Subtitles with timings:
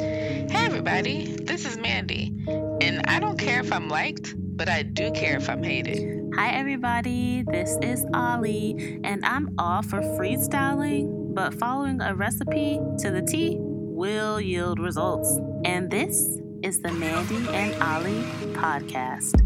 [0.00, 2.34] Hey, everybody, this is Mandy,
[2.80, 6.32] and I don't care if I'm liked, but I do care if I'm hated.
[6.36, 13.10] Hi, everybody, this is Ollie, and I'm all for freestyling, but following a recipe to
[13.10, 15.38] the T will yield results.
[15.64, 18.22] And this is the Mandy and Ollie
[18.54, 19.36] podcast.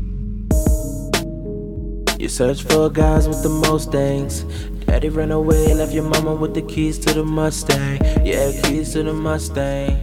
[2.21, 4.45] You search for guys with the most things.
[4.87, 7.99] Daddy ran away, left your mama with the keys to the Mustang.
[8.25, 9.99] Yeah, keys to the Mustang.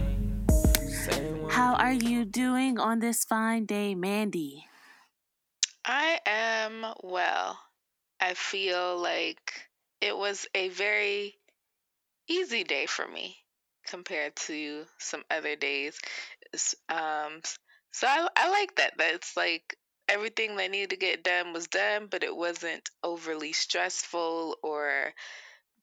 [1.48, 4.66] How are you doing on this fine day, Mandy?
[5.84, 7.58] I am well.
[8.20, 9.68] I feel like
[10.00, 11.34] it was a very
[12.28, 13.36] easy day for me
[13.86, 15.98] compared to some other days.
[16.88, 17.42] Um,
[17.92, 18.94] so I, I like that.
[18.96, 19.76] That's like
[20.12, 25.12] everything that needed to get done was done, but it wasn't overly stressful or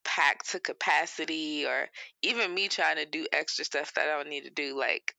[0.03, 1.89] packed to capacity, or
[2.21, 5.15] even me trying to do extra stuff that I don't need to do, like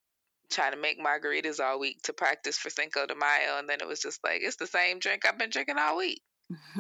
[0.51, 3.89] trying to make margaritas all week to practice for Cinco de Mayo, and then it
[3.89, 6.23] was just like it's the same drink I've been drinking all week.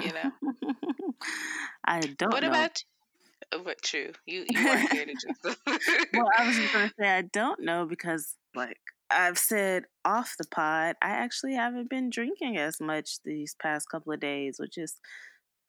[0.00, 0.30] You know.
[1.84, 2.32] I don't.
[2.32, 2.48] What know.
[2.48, 2.82] about?
[3.52, 3.60] You?
[3.64, 5.58] But true, you you weren't here to just.
[6.14, 8.78] well, I was just gonna say I don't know because like
[9.10, 14.12] I've said off the pod, I actually haven't been drinking as much these past couple
[14.12, 15.00] of days, which is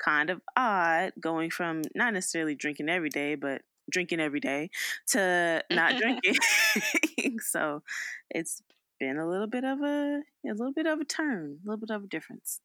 [0.04, 4.70] kind of odd going from not necessarily drinking every day, but drinking every day
[5.08, 6.36] to not drinking.
[7.40, 7.84] so
[8.30, 8.62] it's
[9.00, 11.94] been a little bit of a a little bit of a turn, a little bit
[11.96, 12.62] of a difference.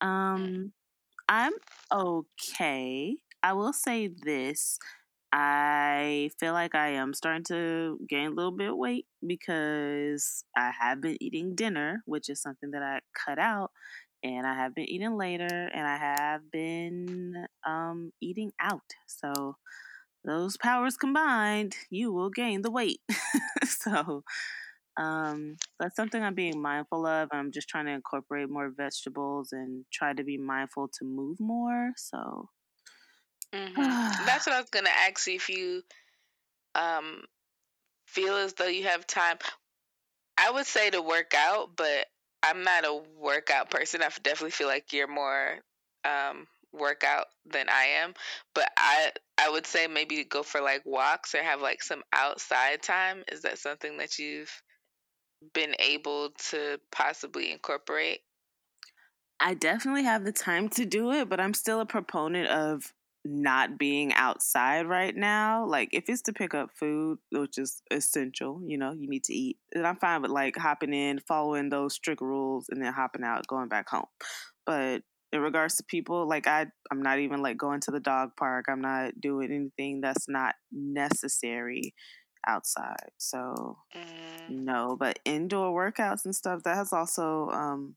[0.00, 0.72] Um
[1.28, 1.52] I'm
[1.92, 3.16] okay.
[3.42, 4.78] I will say this.
[5.32, 10.70] I feel like I am starting to gain a little bit of weight because I
[10.78, 13.70] have been eating dinner, which is something that I cut out,
[14.22, 18.94] and I have been eating later, and I have been um, eating out.
[19.06, 19.56] So
[20.24, 23.00] those powers combined, you will gain the weight.
[23.64, 24.24] so
[24.96, 27.28] um, that's something I'm being mindful of.
[27.32, 31.92] I'm just trying to incorporate more vegetables and try to be mindful to move more.
[31.96, 32.50] So
[33.52, 35.82] hmm That's what I was gonna ask you if you
[36.74, 37.24] um
[38.06, 39.38] feel as though you have time.
[40.38, 42.06] I would say to work out, but
[42.42, 44.02] I'm not a workout person.
[44.02, 45.58] I definitely feel like you're more
[46.04, 48.14] um workout than I am.
[48.54, 52.82] But I I would say maybe go for like walks or have like some outside
[52.82, 53.24] time.
[53.32, 54.62] Is that something that you've
[55.54, 58.20] been able to possibly incorporate?
[59.40, 62.92] I definitely have the time to do it, but I'm still a proponent of
[63.24, 65.66] not being outside right now.
[65.66, 69.34] Like if it's to pick up food, which is essential, you know, you need to
[69.34, 69.58] eat.
[69.74, 73.46] And I'm fine with like hopping in, following those strict rules, and then hopping out,
[73.46, 74.06] going back home.
[74.66, 75.02] But
[75.32, 78.66] in regards to people, like I, I'm not even like going to the dog park.
[78.68, 81.94] I'm not doing anything that's not necessary
[82.46, 83.10] outside.
[83.18, 87.96] So Mm, no, but indoor workouts and stuff that has also um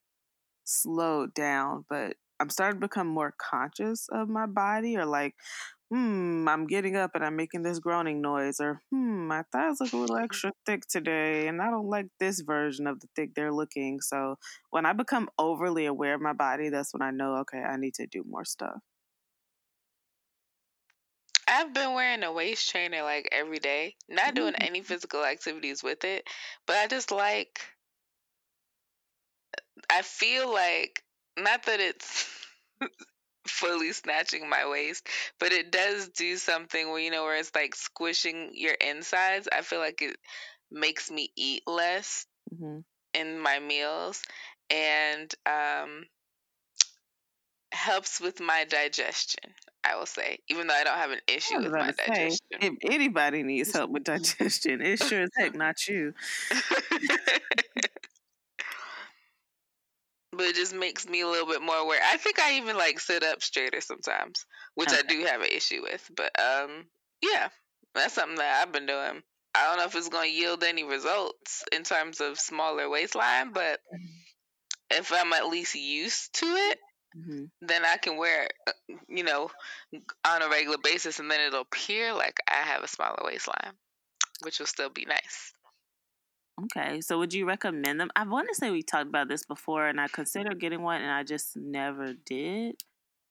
[0.65, 5.35] slowed down, but I'm starting to become more conscious of my body or like,
[5.91, 9.93] hmm, I'm getting up and I'm making this groaning noise or hmm, my thighs look
[9.93, 13.53] a little extra thick today and I don't like this version of the thick they're
[13.53, 14.01] looking.
[14.01, 14.37] So
[14.71, 17.95] when I become overly aware of my body, that's when I know, okay, I need
[17.95, 18.79] to do more stuff.
[21.47, 24.61] I've been wearing a waist trainer like every day, not doing Mm.
[24.61, 26.27] any physical activities with it,
[26.65, 27.61] but I just like
[29.89, 31.03] I feel like
[31.37, 32.27] not that it's
[33.47, 35.07] fully snatching my waist,
[35.39, 39.47] but it does do something where you know where it's like squishing your insides.
[39.51, 40.17] I feel like it
[40.71, 42.81] makes me eat less hmm
[43.13, 44.23] in my meals
[44.71, 46.05] and um
[47.73, 49.53] helps with my digestion,
[49.83, 52.59] I will say, even though I don't have an issue with my say, digestion.
[52.59, 56.13] if anybody needs help with digestion, it sure as heck not you.
[60.41, 61.99] but it just makes me a little bit more aware.
[62.03, 65.83] I think I even like sit up straighter sometimes, which I do have an issue
[65.83, 66.09] with.
[66.15, 66.85] But um,
[67.21, 67.49] yeah,
[67.93, 69.21] that's something that I've been doing.
[69.53, 73.51] I don't know if it's going to yield any results in terms of smaller waistline,
[73.53, 73.79] but
[74.89, 76.79] if I'm at least used to it,
[77.13, 79.51] hmm then I can wear it, uh, you know,
[80.25, 83.73] on a regular basis, and then it'll appear like I have a smaller waistline,
[84.43, 85.53] which will still be nice.
[86.65, 88.11] Okay, so would you recommend them?
[88.15, 91.11] I want to say we talked about this before, and I considered getting one, and
[91.11, 92.75] I just never did.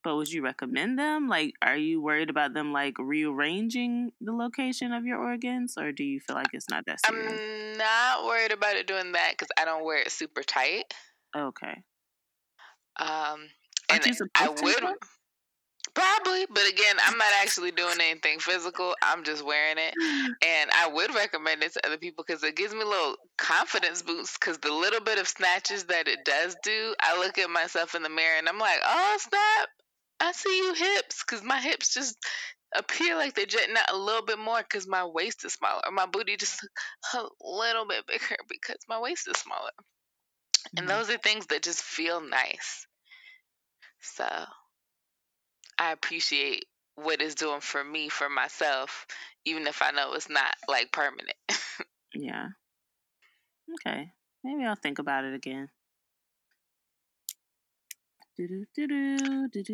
[0.02, 1.28] But would you recommend them?
[1.28, 6.04] Like, are you worried about them like rearranging the location of your organs, or do
[6.04, 7.40] you feel like it's not that serious?
[7.40, 10.94] I'm not worried about it doing that because I don't wear it super tight.
[11.36, 11.82] Okay,
[12.98, 13.50] Um,
[13.90, 14.84] aren't and I would?
[16.00, 18.94] Probably, but again, I'm not actually doing anything physical.
[19.02, 19.94] I'm just wearing it,
[20.42, 24.00] and I would recommend it to other people because it gives me a little confidence
[24.00, 24.40] boost.
[24.40, 28.02] Because the little bit of snatches that it does do, I look at myself in
[28.02, 29.68] the mirror and I'm like, "Oh snap!
[30.20, 32.16] I see you hips." Because my hips just
[32.74, 35.82] appear like they're jetting out a little bit more because my waist is smaller.
[35.84, 36.66] Or my booty just
[37.14, 39.72] a little bit bigger because my waist is smaller.
[40.76, 40.88] And Mhm.
[40.88, 42.86] those are things that just feel nice.
[44.00, 44.26] So
[45.80, 49.06] I appreciate what it's doing for me, for myself,
[49.46, 51.36] even if I know it's not like permanent.
[52.12, 52.48] Yeah.
[53.74, 54.10] Okay.
[54.42, 55.68] Maybe I'll think about it again.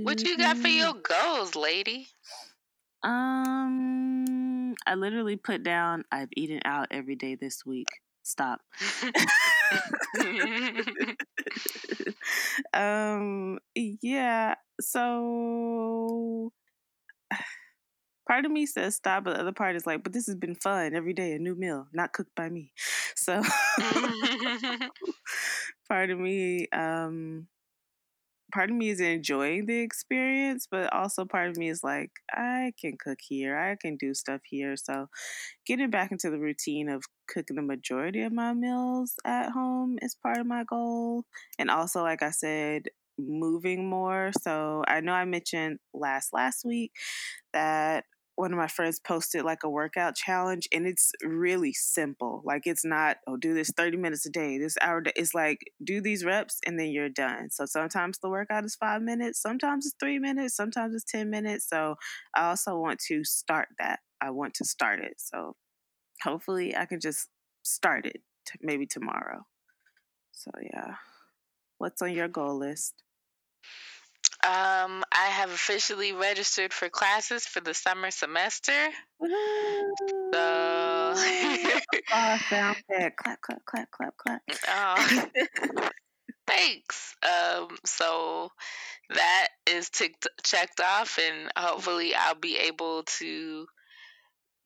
[0.03, 2.09] what you got for your goals, lady?
[3.03, 7.89] Um, I literally put down I've eaten out every day this week.
[8.23, 8.61] Stop.
[12.75, 14.55] um, yeah.
[14.81, 16.53] So
[18.29, 20.55] part of me says stop, but the other part is like, but this has been
[20.57, 22.73] fun every day, a new meal, not cooked by me.
[23.19, 23.43] So
[25.89, 27.47] part of me, um,
[28.53, 32.73] part of me is enjoying the experience, but also part of me is like, I
[32.81, 34.77] can cook here, I can do stuff here.
[34.77, 35.09] So
[35.67, 40.15] getting back into the routine of cooking the majority of my meals at home is
[40.15, 41.25] part of my goal.
[41.59, 42.89] And also, like I said,
[43.19, 44.31] moving more.
[44.43, 46.93] So I know I mentioned last last week
[47.53, 48.05] that
[48.37, 52.43] one of my friends posted like a workout challenge and it's really simple.
[52.45, 55.01] Like it's not, oh, do this 30 minutes a day, this hour.
[55.01, 55.13] Day.
[55.17, 57.49] It's like do these reps and then you're done.
[57.51, 61.67] So sometimes the workout is five minutes, sometimes it's three minutes, sometimes it's 10 minutes.
[61.69, 61.97] So
[62.35, 64.01] I also want to start that.
[64.21, 65.15] I want to start it.
[65.17, 65.57] So
[66.23, 67.29] hopefully I can just
[67.63, 69.45] start it t- maybe tomorrow.
[70.33, 70.95] So yeah.
[71.79, 72.95] What's on your goal list?
[74.45, 78.73] Um, I have officially registered for classes for the summer semester.
[79.21, 79.29] So,
[80.39, 81.15] Oh,
[82.13, 82.77] I found.
[82.89, 84.43] Clap, clap, clap, clap, clap.
[84.69, 85.27] oh,
[86.47, 87.17] thanks.
[87.25, 88.51] Um, so
[89.11, 93.67] that is ticked checked off, and hopefully I'll be able to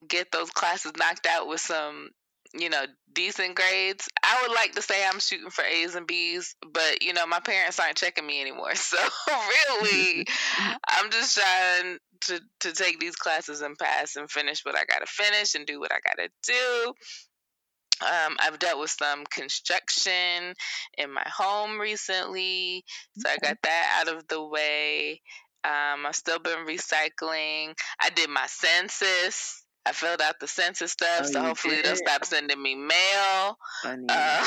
[0.07, 2.11] get those classes knocked out with some
[2.53, 2.83] you know,
[3.13, 4.09] decent grades.
[4.23, 7.41] I would like to say I'm shooting for A's and B's, but you know, my
[7.41, 8.73] parents aren't checking me anymore.
[8.75, 8.99] So
[9.29, 10.27] really,
[10.89, 15.01] I'm just trying to to take these classes and pass and finish what I got
[15.01, 16.95] to finish and do what I got to do.
[18.03, 20.55] Um, I've dealt with some construction
[20.99, 22.85] in my home recently,
[23.19, 25.21] so I got that out of the way.
[25.63, 27.75] Um, I've still been recycling.
[28.01, 29.60] I did my census.
[29.87, 31.87] I filled out the census stuff, Oh, so hopefully did?
[31.87, 33.59] they'll stop sending me mail.
[33.85, 34.47] Uh,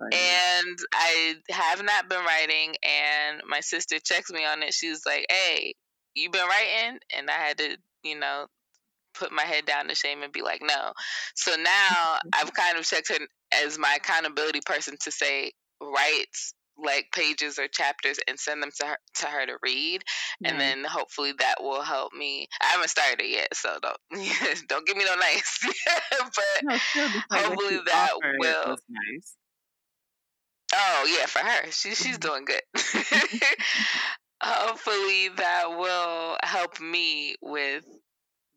[0.00, 2.74] and I have not been writing.
[2.82, 4.74] And my sister checks me on it.
[4.74, 5.74] She's like, "Hey,
[6.14, 8.46] you been writing?" And I had to, you know,
[9.14, 10.92] put my head down to shame and be like, "No."
[11.34, 13.26] So now I've kind of checked her
[13.64, 16.26] as my accountability person to say, write
[16.78, 20.02] like pages or chapters and send them to her to her to read
[20.44, 23.98] and then hopefully that will help me i haven't started it yet so don't
[24.68, 25.58] don't give me no nice
[26.10, 29.36] but no, still the fact that hopefully that will- nice.
[30.74, 31.70] Oh yeah, for her.
[31.70, 32.62] She she's doing good.
[34.42, 37.84] Hopefully that will help me with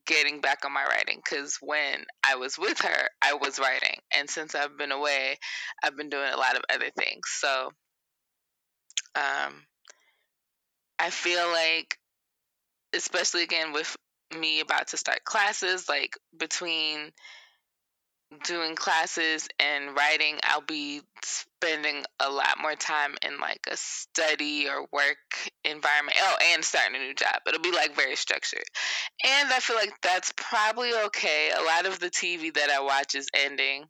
[0.05, 4.01] getting back on my writing cuz when I was with her, I was writing.
[4.11, 5.37] And since I've been away,
[5.83, 7.21] I've been doing a lot of other things.
[7.39, 7.71] So
[9.15, 9.65] um
[10.97, 11.97] I feel like
[12.93, 13.95] especially again with
[14.37, 17.11] me about to start classes like between
[18.43, 24.67] doing classes and writing, I'll be spending a lot more time in like a study
[24.67, 25.17] or work
[25.63, 26.17] environment.
[26.21, 27.41] Oh, and starting a new job.
[27.47, 28.63] It'll be like very structured.
[29.25, 31.51] And I feel like that's probably okay.
[31.57, 33.85] A lot of the TV that I watch is ending.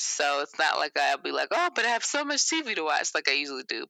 [0.00, 2.82] So it's not like I'll be like, oh, but I have so much TV to
[2.84, 3.86] watch like I usually do.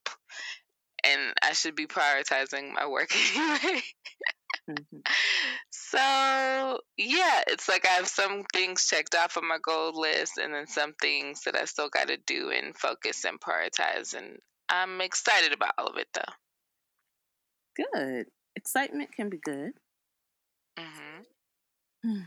[1.04, 3.82] And I should be prioritizing my work anyway.
[4.68, 5.02] Mhm.
[5.70, 10.54] So yeah, it's like I have some things checked off on my goal list, and
[10.54, 14.14] then some things that I still got to do and focus and prioritize.
[14.14, 14.38] And
[14.68, 17.84] I'm excited about all of it, though.
[17.94, 18.26] Good.
[18.56, 19.72] Excitement can be good.
[22.02, 22.20] hmm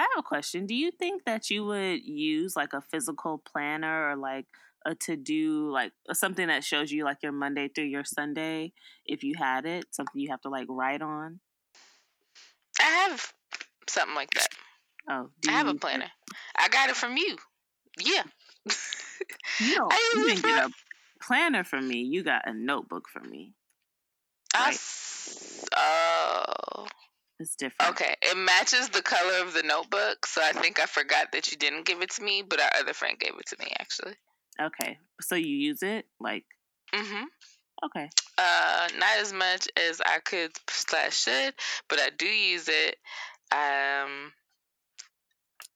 [0.00, 0.64] I have a question.
[0.64, 4.46] Do you think that you would use like a physical planner or like
[4.86, 8.72] a to do, like uh, something that shows you like your Monday through your Sunday
[9.04, 9.84] if you had it?
[9.90, 11.40] Something you have to like write on?
[12.80, 13.34] I have
[13.90, 14.48] something like that.
[15.10, 16.10] Oh, do I have a planner.
[16.56, 17.36] I got it from you.
[17.98, 18.22] Yeah.
[19.60, 20.70] You, don't, I you didn't get a
[21.20, 21.98] planner from me.
[21.98, 23.52] You got a notebook from me.
[24.54, 24.74] I.
[25.76, 26.86] oh.
[27.40, 27.92] It's different.
[27.92, 31.56] Okay, it matches the color of the notebook, so I think I forgot that you
[31.56, 34.14] didn't give it to me, but our other friend gave it to me actually.
[34.60, 34.98] Okay.
[35.22, 36.44] So you use it like
[36.92, 37.24] Mhm.
[37.82, 38.10] okay.
[38.36, 41.54] Uh, not as much as I could slash should,
[41.88, 42.96] but I do use it.
[43.52, 44.34] Um,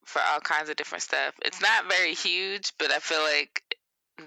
[0.05, 1.35] for all kinds of different stuff.
[1.43, 3.63] It's not very huge, but I feel like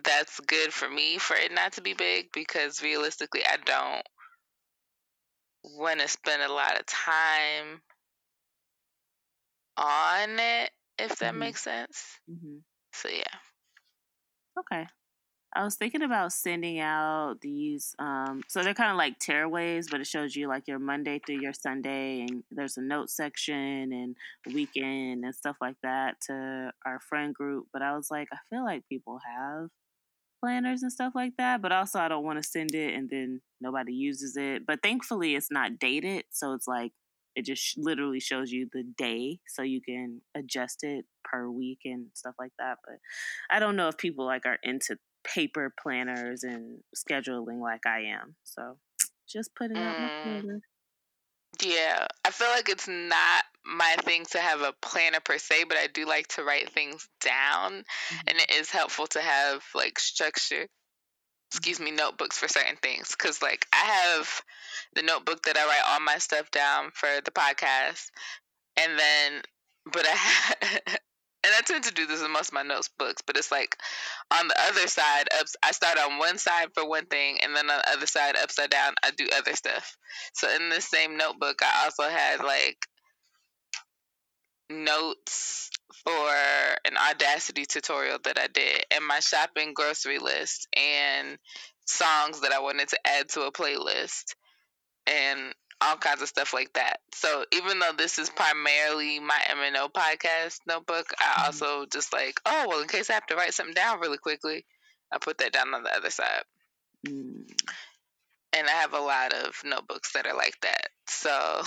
[0.04, 4.04] that's good for me for it not to be big because realistically, I don't
[5.78, 7.82] want to spend a lot of time
[9.78, 11.36] on it, if that Mhm.
[11.36, 12.20] makes sense.
[12.28, 12.60] hmm
[12.94, 13.40] So, yeah.
[14.60, 14.86] Okay.
[15.56, 17.96] I was thinking about sending out these.
[18.00, 21.38] Um, so they're kind of like tearaways, but it shows you like your Monday through
[21.38, 24.16] your Sunday, and there's a note section and
[24.46, 27.68] weekend and stuff like that to our friend group.
[27.74, 29.70] But I was like, I feel like people have
[30.48, 33.42] planners and stuff like that, but also I don't want to send it and then
[33.60, 34.66] nobody uses it.
[34.66, 36.94] But thankfully, it's not dated, so it's like
[37.36, 41.80] it just sh- literally shows you the day, so you can adjust it per week
[41.86, 42.78] and stuff like that.
[42.86, 43.00] But
[43.52, 48.36] I don't know if people like are into paper planners and scheduling like I am.
[48.46, 48.78] So
[49.28, 50.42] just putting out my Mm.
[50.42, 50.62] planner.
[51.62, 55.78] Yeah, I feel like it's not my thing to have a planner per se, but
[55.78, 58.28] I do like to write things down, mm-hmm.
[58.28, 60.68] and it is helpful to have like structure.
[61.52, 64.42] Excuse me, notebooks for certain things, because like I have
[64.96, 68.10] the notebook that I write all my stuff down for the podcast,
[68.78, 69.42] and then,
[69.92, 70.98] but I.
[71.44, 73.78] And I tend to do this in most of my notebooks, but it's like
[74.38, 77.70] on the other side, ups, I start on one side for one thing, and then
[77.70, 79.96] on the other side, upside down, I do other stuff.
[80.34, 82.86] So in this same notebook, I also had like
[84.70, 85.70] notes
[86.04, 86.30] for
[86.86, 91.38] an Audacity tutorial that I did, and my shopping grocery list, and
[91.86, 94.36] songs that I wanted to add to a playlist,
[95.06, 97.00] and all kinds of stuff like that.
[97.14, 101.46] So even though this is primarily my MNO podcast notebook, I Mhm.
[101.46, 104.66] also just like, oh well, in case I have to write something down really quickly,
[105.12, 106.44] I put that down on the other side.
[107.08, 107.48] Mm.
[108.54, 110.88] and I have a lot of notebooks that are like that.
[111.08, 111.62] So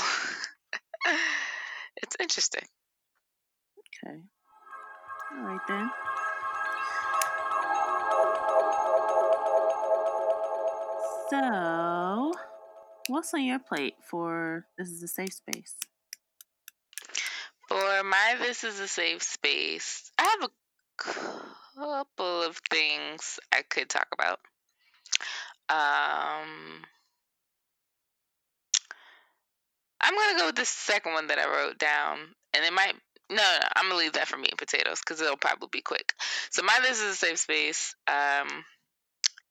[1.97, 2.67] it's interesting.
[3.91, 4.21] Okay.
[5.33, 5.91] All right then.
[11.31, 12.33] So,
[13.09, 15.77] what's on your plate for this is a safe space?
[17.71, 21.05] For my This is a Safe Space, I have a
[21.77, 24.41] couple of things I could talk about.
[25.69, 26.83] Um,
[30.01, 32.19] I'm to go with the second one that I wrote down,
[32.53, 32.97] and it might.
[33.31, 36.13] No, no, I'm gonna leave that for meat and potatoes because it'll probably be quick.
[36.51, 37.95] So my this is a safe space.
[38.09, 38.65] Um,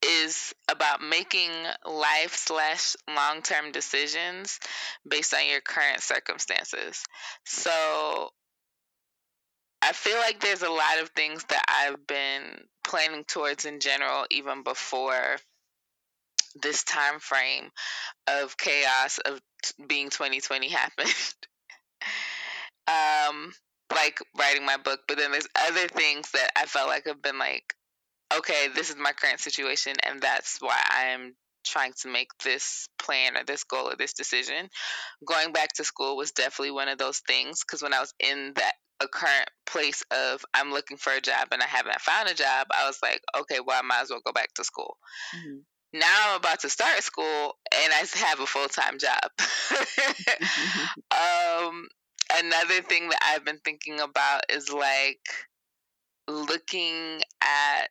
[0.02, 1.52] is about making
[1.86, 4.60] life slash long term decisions
[5.08, 7.04] based on your current circumstances.
[7.46, 8.30] So
[9.82, 14.26] I feel like there's a lot of things that I've been planning towards in general,
[14.30, 15.38] even before
[16.62, 17.70] this time frame
[18.28, 21.14] of chaos of t- being 2020 happened.
[22.88, 23.54] um,
[23.94, 27.40] like writing my book, but then there's other things that I felt like have been
[27.40, 27.74] like,
[28.38, 33.38] okay, this is my current situation, and that's why I'm trying to make this plan
[33.38, 34.70] or this goal or this decision.
[35.26, 38.54] Going back to school was definitely one of those things because when I was in
[38.56, 42.34] that a current place of I'm looking for a job and I haven't found a
[42.34, 44.98] job, I was like, okay, well, I might as well go back to school.
[45.36, 45.62] Mhm.
[45.94, 49.32] Now I'm about to start school and I have a full time job.
[51.12, 51.88] um,
[52.38, 55.20] another thing that I've been thinking about is like
[56.28, 57.90] looking at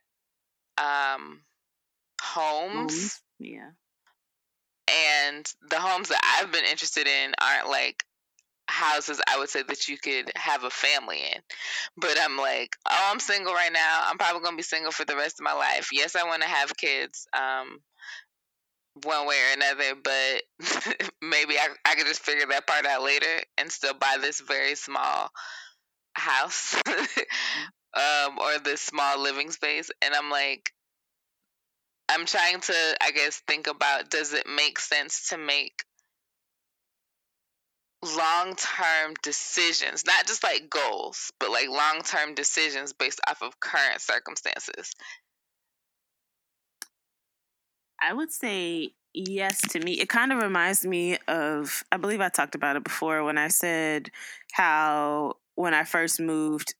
[0.77, 1.41] um,
[2.21, 3.21] homes?
[3.39, 3.69] Yeah.
[4.89, 8.03] and the homes that I've been interested in aren't like
[8.69, 11.41] houses I would say that you could have a family in.
[11.97, 14.03] But I'm like, oh, I'm single right now.
[14.05, 15.89] I'm probably gonna be single for the rest of my life.
[15.91, 17.79] Yes, I want to have kids, um,
[19.03, 23.41] one way or another, but maybe I I could just figure that part out later
[23.57, 25.29] and still buy this very small
[26.13, 26.75] house,
[27.93, 29.89] um, or this small living space.
[30.01, 30.71] And I'm like,
[32.09, 35.83] I'm trying to, I guess, think about does it make sense to make
[38.03, 43.59] long term decisions, not just like goals, but like long term decisions based off of
[43.59, 44.93] current circumstances.
[48.01, 49.93] I would say yes to me.
[49.93, 53.47] It kind of reminds me of, I believe I talked about it before when I
[53.47, 54.09] said
[54.53, 56.73] how when I first moved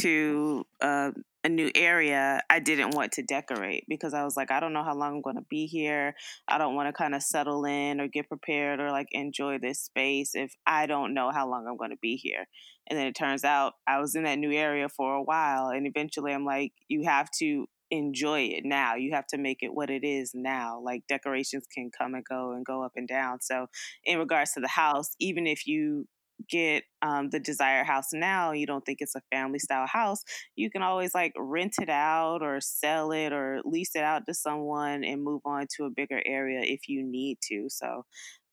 [0.00, 1.12] to uh,
[1.44, 4.82] a new area, I didn't want to decorate because I was like, I don't know
[4.82, 6.14] how long I'm going to be here.
[6.48, 9.80] I don't want to kind of settle in or get prepared or like enjoy this
[9.80, 12.46] space if I don't know how long I'm going to be here.
[12.88, 15.68] And then it turns out I was in that new area for a while.
[15.68, 18.94] And eventually I'm like, you have to enjoy it now.
[18.94, 20.80] You have to make it what it is now.
[20.82, 23.40] Like decorations can come and go and go up and down.
[23.40, 23.66] So,
[24.04, 26.06] in regards to the house, even if you
[26.48, 30.22] get um, the desired house now, you don't think it's a family style house,
[30.54, 34.34] you can always like rent it out or sell it or lease it out to
[34.34, 37.66] someone and move on to a bigger area if you need to.
[37.68, 38.04] So,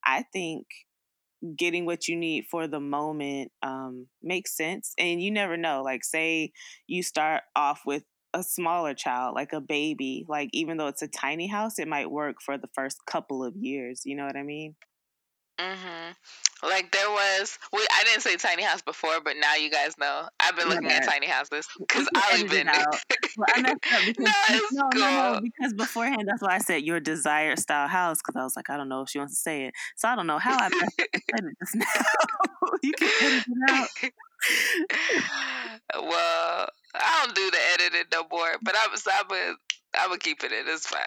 [0.06, 0.66] I think
[1.58, 4.94] getting what you need for the moment um, makes sense.
[4.98, 5.82] And you never know.
[5.84, 6.52] Like, say
[6.88, 11.08] you start off with a smaller child, like a baby, like even though it's a
[11.08, 14.02] tiny house, it might work for the first couple of years.
[14.06, 14.76] You know what I mean?
[15.60, 16.16] Mhm.
[16.64, 20.28] Like there was, we I didn't say tiny house before, but now you guys know.
[20.40, 22.70] I've been looking at tiny houses because I've been.
[23.36, 24.32] Well, I messed up because
[24.72, 25.02] no, no, cool.
[25.02, 28.56] no, no, because beforehand that's why I said your desired style house because I was
[28.56, 30.56] like I don't know if she wants to say it, so I don't know how
[30.56, 30.90] I messed up
[31.32, 31.86] said it just now.
[32.84, 33.90] you can edit it out.
[36.04, 39.56] well, I don't do the editing no more, but I'm I'm a,
[39.98, 40.66] I'm a keep it in.
[40.68, 41.04] It's fine.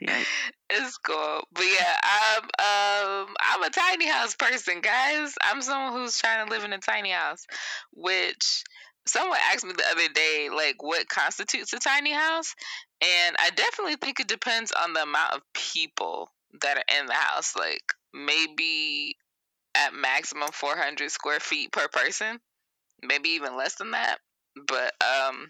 [0.00, 0.24] yeah.
[0.74, 1.42] It's cool.
[1.52, 5.34] But yeah, I'm um I'm a tiny house person, guys.
[5.42, 7.46] I'm someone who's trying to live in a tiny house,
[7.92, 8.64] which
[9.06, 12.54] someone asked me the other day like what constitutes a tiny house,
[13.02, 16.30] and I definitely think it depends on the amount of people
[16.62, 17.54] that are in the house.
[17.54, 19.16] Like maybe
[19.74, 22.40] at maximum 400 square feet per person,
[23.02, 24.18] maybe even less than that.
[24.66, 25.48] But um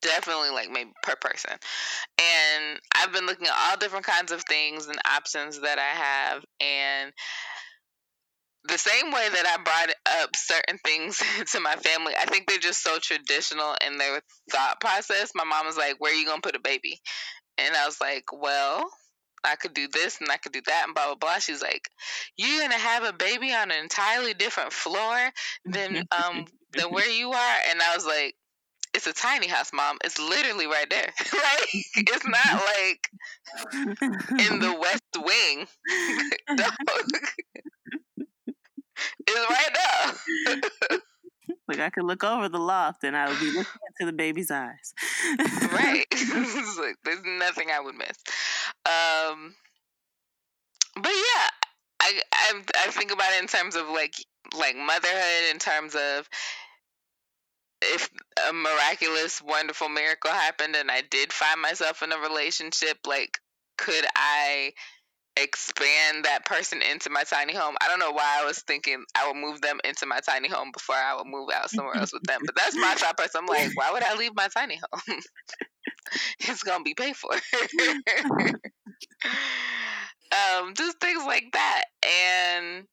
[0.00, 1.50] definitely like maybe per person.
[1.50, 6.44] And I've been looking at all different kinds of things and options that I have
[6.60, 7.12] and
[8.68, 11.22] the same way that I brought up certain things
[11.52, 15.32] to my family, I think they're just so traditional in their thought process.
[15.34, 17.00] My mom was like, Where are you to put a baby?
[17.56, 18.84] And I was like, Well,
[19.44, 21.38] I could do this and I could do that and blah blah blah.
[21.38, 21.88] She's like,
[22.36, 25.16] You're gonna have a baby on an entirely different floor
[25.64, 28.34] than um than where you are and I was like,
[28.94, 29.98] it's a tiny house, mom.
[30.04, 31.12] It's literally right there.
[31.32, 33.10] like it's not like
[34.50, 35.66] in the west wing.
[39.26, 39.76] it's right
[40.46, 40.60] there.
[41.68, 44.50] like I could look over the loft and I would be looking into the baby's
[44.50, 44.94] eyes.
[45.72, 46.04] right.
[46.78, 48.16] like, there's nothing I would miss.
[48.86, 49.54] Um,
[50.96, 51.48] but yeah,
[52.48, 54.14] I, I think about it in terms of like
[54.56, 56.28] like motherhood, in terms of
[57.82, 58.08] if
[58.48, 63.38] a miraculous, wonderful miracle happened and I did find myself in a relationship, like,
[63.76, 64.72] could I
[65.36, 67.76] expand that person into my tiny home?
[67.80, 70.70] I don't know why I was thinking I would move them into my tiny home
[70.72, 72.40] before I would move out somewhere else with them.
[72.44, 73.36] But that's my thought process.
[73.36, 75.20] I'm like, why would I leave my tiny home?
[76.40, 77.30] it's gonna be paid for.
[80.32, 81.84] um, just things like that.
[82.06, 82.86] And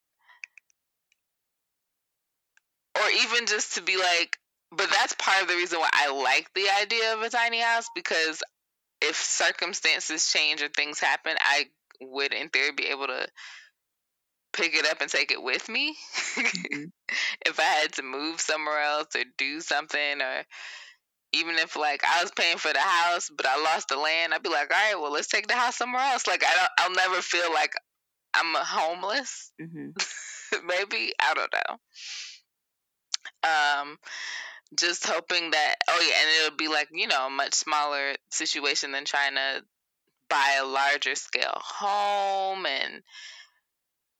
[2.95, 4.37] or even just to be like,
[4.71, 7.89] but that's part of the reason why I like the idea of a tiny house
[7.93, 8.41] because
[9.01, 11.65] if circumstances change or things happen, I
[12.01, 13.27] would in theory be able to
[14.53, 15.95] pick it up and take it with me.
[16.35, 16.83] Mm-hmm.
[17.45, 20.43] if I had to move somewhere else or do something or
[21.35, 24.43] even if like I was paying for the house but I lost the land, I'd
[24.43, 26.27] be like, all right, well let's take the house somewhere else.
[26.27, 27.73] Like I don't I'll never feel like
[28.33, 29.51] I'm a homeless.
[29.61, 30.65] Mm-hmm.
[30.67, 31.13] Maybe.
[31.19, 31.75] I don't know.
[33.49, 33.97] Um
[34.77, 38.91] just hoping that oh yeah and it'll be like you know a much smaller situation
[38.91, 39.63] than trying to
[40.29, 43.03] buy a larger scale home and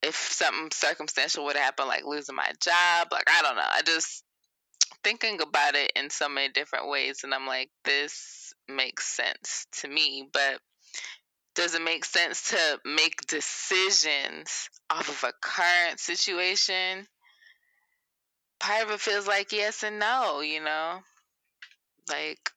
[0.04, 4.24] if something circumstantial would happen like losing my job like i don't know i just
[5.04, 9.88] thinking about it in so many different ways and i'm like this makes sense to
[9.88, 10.60] me but
[11.56, 17.08] does it make sense to make decisions off of a current situation
[18.66, 21.00] part of it feels like yes and no, you know?
[22.10, 22.52] Like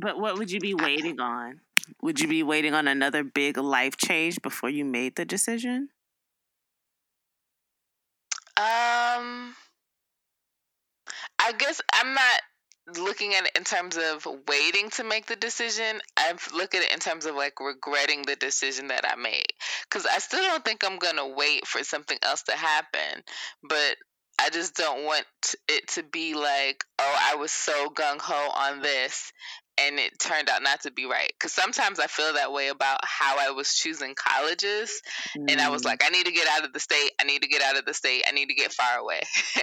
[0.00, 1.60] But what would you be waiting on?
[2.02, 5.90] Would you be waiting on another big life change before you made the decision?
[8.56, 9.54] Um
[11.48, 16.00] I guess I'm not looking at it in terms of waiting to make the decision.
[16.16, 19.46] I look at it in terms of like regretting the decision that I made.
[19.88, 23.22] Because I still don't think I'm going to wait for something else to happen.
[23.62, 23.96] But
[24.38, 25.24] I just don't want
[25.68, 29.32] it to be like, oh, I was so gung ho on this
[29.80, 31.32] and it turned out not to be right.
[31.38, 35.00] Because sometimes I feel that way about how I was choosing colleges.
[35.36, 35.52] Mm.
[35.52, 35.86] And I was mm.
[35.86, 37.10] like, I need to get out of the state.
[37.18, 38.24] I need to get out of the state.
[38.28, 39.22] I need to get far away.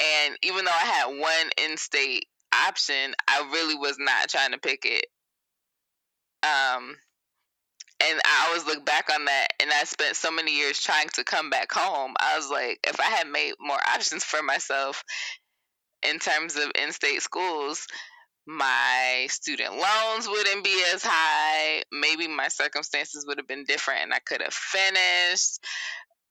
[0.00, 2.26] And even though I had one in-state
[2.66, 5.06] option, I really was not trying to pick it.
[6.42, 6.96] Um,
[8.02, 11.24] and I always look back on that, and I spent so many years trying to
[11.24, 12.14] come back home.
[12.18, 15.04] I was like, if I had made more options for myself
[16.02, 17.86] in terms of in-state schools,
[18.46, 21.82] my student loans wouldn't be as high.
[21.92, 25.60] Maybe my circumstances would have been different, and I could have finished.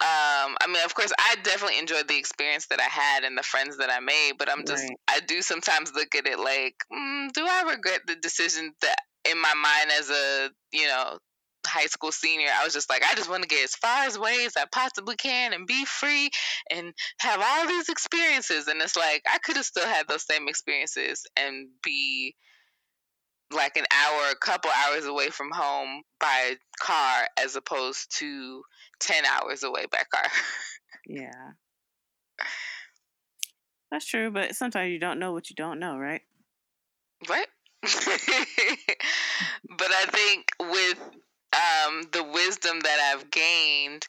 [0.02, 3.44] Um, I mean, of course, I definitely enjoyed the experience that I had and the
[3.44, 4.98] friends that I made, but I'm just, Right.
[5.08, 8.98] I do sometimes look at it like, mm, do I regret the decision that
[9.30, 11.20] in my mind as a, you know,
[11.66, 14.18] high school senior, I was just like, I just want to get as far as
[14.18, 16.30] away as I possibly can and be free
[16.70, 18.68] and have all these experiences.
[18.68, 22.36] And it's like, I could have still had those same experiences and be
[23.54, 28.64] like an hour, a couple hours away from home by car as opposed to
[29.00, 30.30] 10 hours away by car.
[31.08, 31.52] Yeah.
[33.92, 36.22] That's true, but sometimes you don't know what you don't know, right?
[37.30, 37.48] right?
[37.84, 37.92] but
[39.92, 41.00] I think with
[41.54, 44.08] um, the wisdom that I've gained,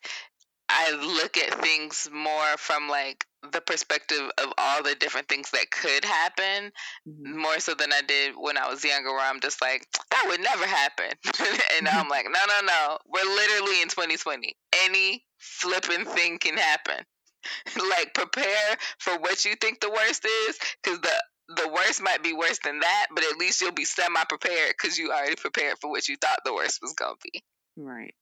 [0.69, 5.71] I look at things more from like the perspective of all the different things that
[5.71, 6.73] could happen
[7.07, 7.35] Mhm.
[7.37, 10.41] more so than I did when I was younger, where I'm just like, that would
[10.41, 11.11] never happen.
[11.77, 12.99] and I'm like, no, no, no.
[13.07, 14.57] We're literally in 2020.
[14.85, 17.05] Any flipping thing can happen.
[17.91, 22.33] like, prepare for what you think the worst is, because the the worst might be
[22.33, 25.91] worse than that, but at least you'll be semi prepared because you already prepared for
[25.91, 27.45] what you thought the worst was gonna be.
[27.77, 28.15] Right.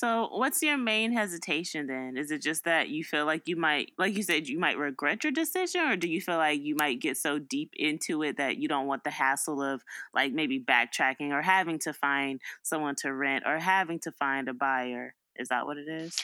[0.00, 2.16] So, what's your main hesitation then?
[2.16, 5.24] Is it just that you feel like you might, like you said, you might regret
[5.24, 8.56] your decision, or do you feel like you might get so deep into it that
[8.56, 9.82] you don't want the hassle of
[10.14, 14.54] like maybe backtracking or having to find someone to rent or having to find a
[14.54, 15.14] buyer?
[15.36, 16.16] Is that what it is?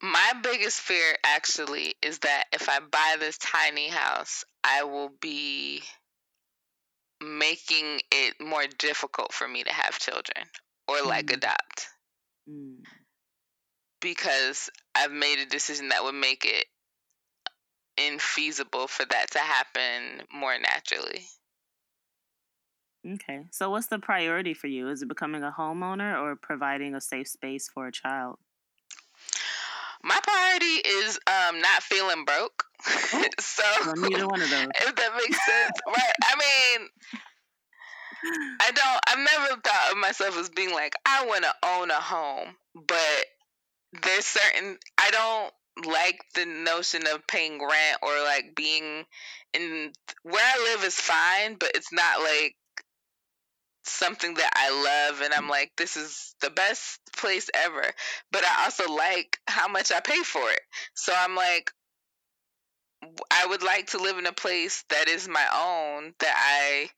[0.00, 5.82] My biggest fear actually is that if I buy this tiny house, I will be
[7.20, 10.46] making it more difficult for me to have children
[10.86, 11.38] or like Mhm.
[11.38, 11.88] adopt
[12.48, 12.76] Mm.
[14.00, 16.66] because I've made a decision that would make it
[17.98, 21.24] infeasible for that to happen more naturally.
[23.14, 23.40] Okay.
[23.52, 24.88] So, what's the priority for you?
[24.88, 28.38] Is it becoming a homeowner or providing a safe space for a child?
[30.02, 32.64] My priority is um not feeling broke.
[33.40, 34.68] so Well, neither one of those.
[34.80, 35.78] if that makes sense.
[35.86, 36.12] right.
[36.24, 36.36] I
[36.78, 36.88] mean,
[38.24, 41.94] I don't I've never thought of myself as being like I want to own a
[41.94, 43.24] home, but
[44.02, 45.52] there's certain I don't
[45.86, 49.04] like the notion of paying rent or like being
[49.52, 52.54] in where I live is fine, but it's not like
[53.84, 57.84] something that I love and I'm like this is the best place ever.
[58.32, 60.60] But I also like how much I pay for it.
[60.94, 61.70] So I'm like
[63.30, 66.90] I would like to live in a place that is my own that I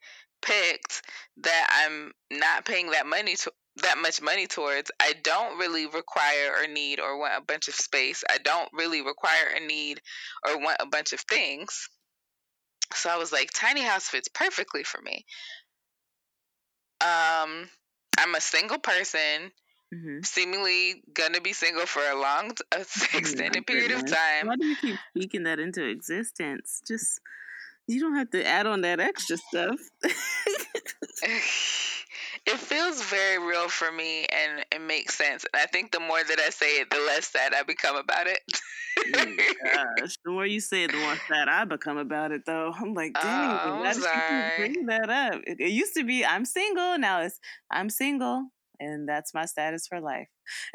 [0.42, 1.02] picked
[1.38, 4.90] that I'm not paying that money to that much money towards.
[5.00, 8.24] I don't really require or need or want a bunch of space.
[8.28, 10.00] I don't really require or need
[10.46, 11.88] or want a bunch of things.
[12.94, 15.24] So I was like tiny house fits perfectly for me.
[17.00, 17.68] Um
[18.18, 19.52] I'm a single person,
[19.92, 22.80] hmm seemingly gonna be single for a long, t- a
[23.16, 24.48] extended period of time.
[24.48, 26.82] Why do you keep speaking that into existence?
[26.86, 27.20] Just
[27.88, 29.80] you don't have to add on that extra stuff.
[31.22, 35.44] it feels very real for me and it makes sense.
[35.52, 38.26] And I think the more that I say it, the less sad I become about
[38.26, 38.40] it.
[39.14, 39.24] Oh
[40.00, 42.42] Gosh, the more you say it, the more sad I become about it.
[42.46, 44.50] Though I'm like, dang, Oh, you sorry.
[44.56, 45.40] bringing that up?
[45.46, 47.38] It, it used to be I'm single, now it's
[47.70, 48.48] I'm single,
[48.80, 50.28] and that's my status for life.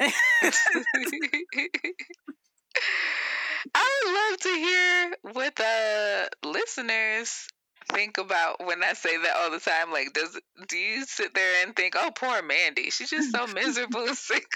[3.74, 7.46] I would love to hear what the listeners
[7.92, 9.92] think about when I say that all the time.
[9.92, 14.06] Like, does do you sit there and think, "Oh, poor Mandy, she's just so miserable
[14.06, 14.46] and sick,"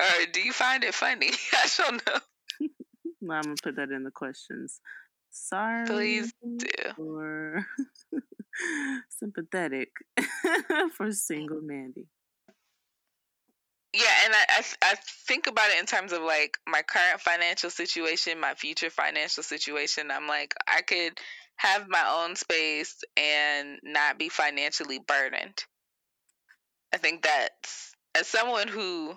[0.00, 1.30] or do you find it funny?
[1.52, 2.18] I don't know.
[3.20, 4.80] Well, I'm gonna put that in the questions.
[5.30, 6.66] Sorry, Please do.
[6.98, 7.66] or
[9.10, 9.90] sympathetic
[10.96, 12.06] for single Mandy.
[13.92, 14.94] Yeah, and I, I I
[15.26, 20.10] think about it in terms of like my current financial situation, my future financial situation.
[20.10, 21.18] I'm like I could
[21.56, 25.64] have my own space and not be financially burdened.
[26.92, 29.16] I think that's as someone who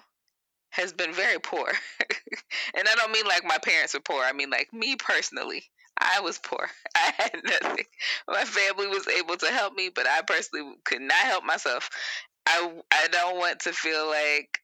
[0.72, 1.68] has been very poor,
[2.76, 4.24] and I don't mean like my parents were poor.
[4.24, 5.64] I mean like me personally.
[6.00, 6.70] I was poor.
[6.96, 7.86] I had nothing.
[8.28, 11.90] My family was able to help me, but I personally could not help myself.
[12.46, 14.60] I I don't want to feel like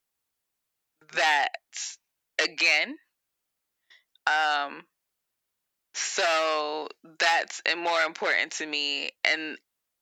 [1.13, 1.49] that
[2.43, 2.95] again.
[4.27, 4.83] Um,
[5.93, 6.87] so
[7.19, 9.57] that's more important to me, and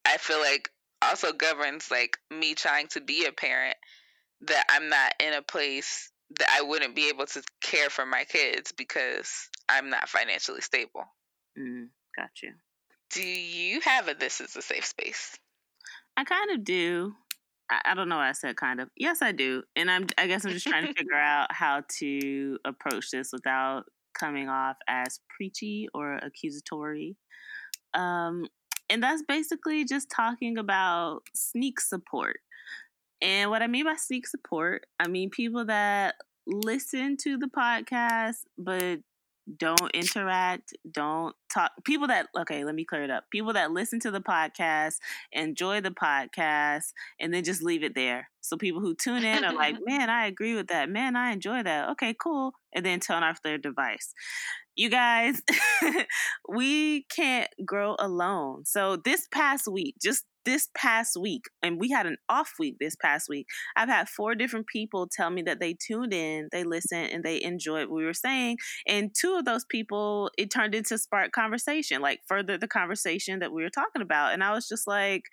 [0.06, 0.70] I feel like
[1.02, 3.76] also governs like me trying to be a parent
[4.42, 8.24] that I'm not in a place that I wouldn't be able to care for my
[8.24, 11.06] kids because I'm not financially stable.
[11.58, 12.54] Mm, got you.
[13.12, 15.38] Do you have a this is a safe space?
[16.18, 17.14] I kind of do.
[17.70, 18.90] I, don't know I said kind of.
[18.96, 19.64] Yes, I do.
[19.76, 23.86] And I'm I guess I'm just trying to figure out how to approach this without
[24.18, 27.16] coming off as preachy or accusatory.
[27.94, 28.46] Um
[28.90, 32.38] and that's basically just talking about sneak support.
[33.22, 36.16] And what I mean by sneak support, I mean people that
[36.48, 39.00] listen to the podcast but
[39.58, 41.72] don't interact, don't talk.
[41.84, 43.26] People that, okay, let me clear it up.
[43.32, 44.96] People that listen to the podcast,
[45.32, 48.30] enjoy the podcast, and then just leave it there.
[48.42, 50.90] So people who tune in are like, man, I agree with that.
[50.90, 51.90] Man, I enjoy that.
[51.92, 52.54] Okay, cool.
[52.74, 54.14] And then turn off their device.
[54.76, 55.42] You guys,
[56.50, 58.66] we can't grow alone.
[58.66, 62.96] So this past week, just this past week, and we had an off week this
[62.96, 67.10] past week, I've had four different people tell me that they tuned in, they listened,
[67.12, 68.58] and they enjoyed what we were saying.
[68.88, 73.52] And two of those people, it turned into spark conversation, like further the conversation that
[73.52, 74.34] we were talking about.
[74.34, 75.24] And I was just like,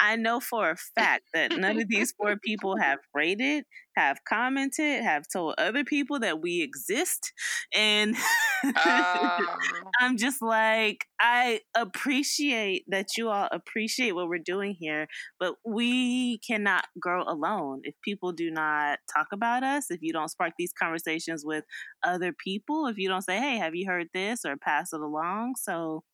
[0.00, 3.64] I know for a fact that none of these four people have rated,
[3.96, 7.32] have commented, have told other people that we exist.
[7.74, 8.16] And
[8.64, 9.46] um.
[10.00, 15.06] I'm just like, I appreciate that you all appreciate what we're doing here,
[15.38, 17.80] but we cannot grow alone.
[17.84, 21.64] If people do not talk about us, if you don't spark these conversations with
[22.02, 25.54] other people, if you don't say, hey, have you heard this or pass it along?
[25.60, 26.04] So,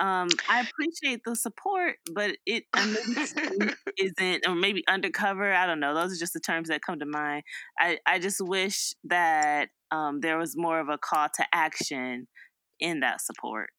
[0.00, 2.64] um, I appreciate the support, but it
[3.98, 5.52] isn't, or maybe undercover.
[5.52, 5.94] I don't know.
[5.94, 7.42] Those are just the terms that come to mind.
[7.78, 12.28] I, I just wish that um, there was more of a call to action
[12.80, 13.70] in that support.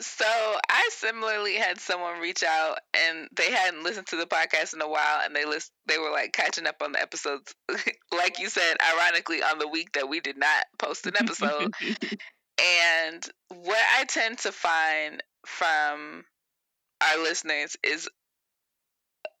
[0.00, 4.80] So I similarly had someone reach out and they hadn't listened to the podcast in
[4.80, 7.54] a while and they list they were like catching up on the episodes
[8.10, 11.74] like you said ironically on the week that we did not post an episode
[12.60, 16.24] And what I tend to find from
[17.00, 18.08] our listeners is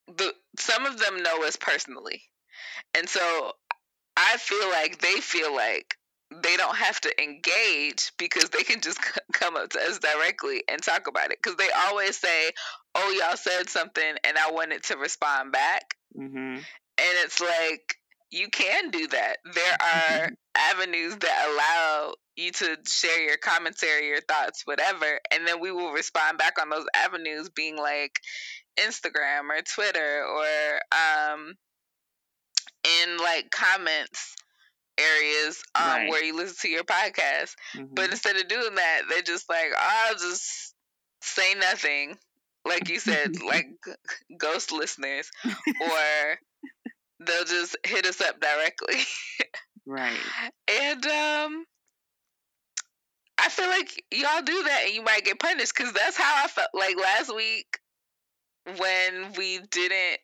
[0.08, 2.22] the some of them know us personally.
[2.96, 3.52] And so
[4.16, 5.96] I feel like they feel like
[6.30, 9.00] they don't have to engage because they can just
[9.32, 12.50] come up to us directly and talk about it because they always say
[12.94, 16.36] oh y'all said something and i wanted to respond back mm-hmm.
[16.36, 16.64] and
[16.98, 17.96] it's like
[18.30, 24.20] you can do that there are avenues that allow you to share your commentary, your
[24.20, 28.18] thoughts, whatever, and then we will respond back on those avenues, being like
[28.78, 31.54] Instagram or Twitter or um,
[32.84, 34.34] in like comments
[34.98, 36.10] areas um, right.
[36.10, 37.54] where you listen to your podcast.
[37.76, 37.94] Mm-hmm.
[37.94, 40.74] But instead of doing that, they're just like, oh, I'll just
[41.22, 42.16] say nothing.
[42.64, 43.68] Like you said, like
[44.36, 46.38] ghost listeners, or
[47.20, 49.00] they'll just hit us up directly.
[49.86, 50.16] right.
[50.82, 51.64] And um,
[53.38, 56.46] I feel like y'all do that and you might get punished because that's how I
[56.46, 57.78] felt like last week
[58.76, 60.20] when we didn't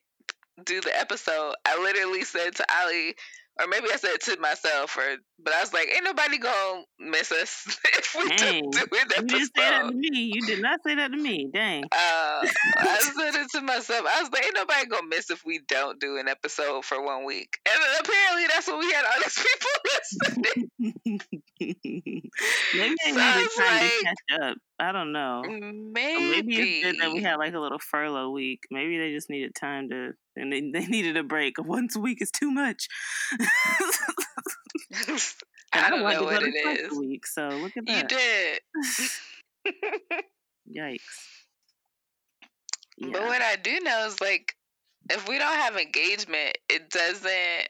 [0.65, 1.53] do the episode.
[1.65, 3.15] I literally said to Ollie,
[3.59, 6.83] or maybe I said it to myself, or but I was like, "Ain't nobody gonna
[6.99, 8.69] miss us if we Dang.
[8.69, 10.31] do it." You didn't say that to me.
[10.33, 11.49] You did not say that to me.
[11.53, 11.83] Dang.
[11.85, 14.05] Uh, I said it to myself.
[14.07, 17.25] I was like, "Ain't nobody gonna miss if we don't do an episode for one
[17.25, 20.69] week." And apparently, that's what we had all these people listening.
[22.73, 24.57] maybe they so needed time like, to catch up.
[24.79, 25.41] I don't know.
[25.43, 25.91] Maybe.
[25.93, 28.61] maybe it's good that we had like a little furlough week.
[28.69, 31.55] Maybe they just needed time to, and they, they needed a break.
[31.63, 32.87] Once a week is too much.
[35.73, 36.97] I don't know what it is.
[36.97, 38.11] Week, so look at that.
[38.11, 39.73] You did.
[40.77, 41.01] Yikes.
[42.97, 43.09] Yeah.
[43.13, 44.55] But what I do know is like,
[45.09, 47.69] if we don't have engagement, it doesn't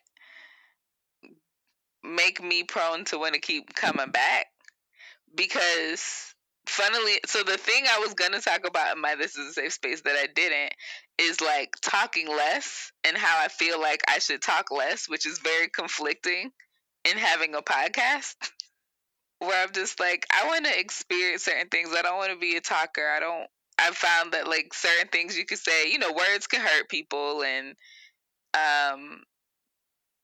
[2.03, 4.47] make me prone to want to keep coming back
[5.35, 6.33] because
[6.67, 9.73] funnily so the thing i was to talk about in my this is a safe
[9.73, 10.73] space that i didn't
[11.17, 15.39] is like talking less and how i feel like i should talk less which is
[15.39, 16.51] very conflicting
[17.09, 18.35] in having a podcast
[19.39, 21.89] where I'm just like, I want to experience certain things.
[21.95, 23.07] I don't want to be a talker.
[23.07, 23.47] I don't.
[23.79, 27.43] I've found that like certain things you could say, you know, words can hurt people,
[27.43, 27.75] and
[28.55, 29.21] um,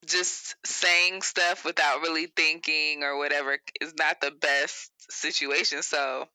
[0.06, 5.82] just saying stuff without really thinking or whatever is not the best situation.
[5.82, 6.28] So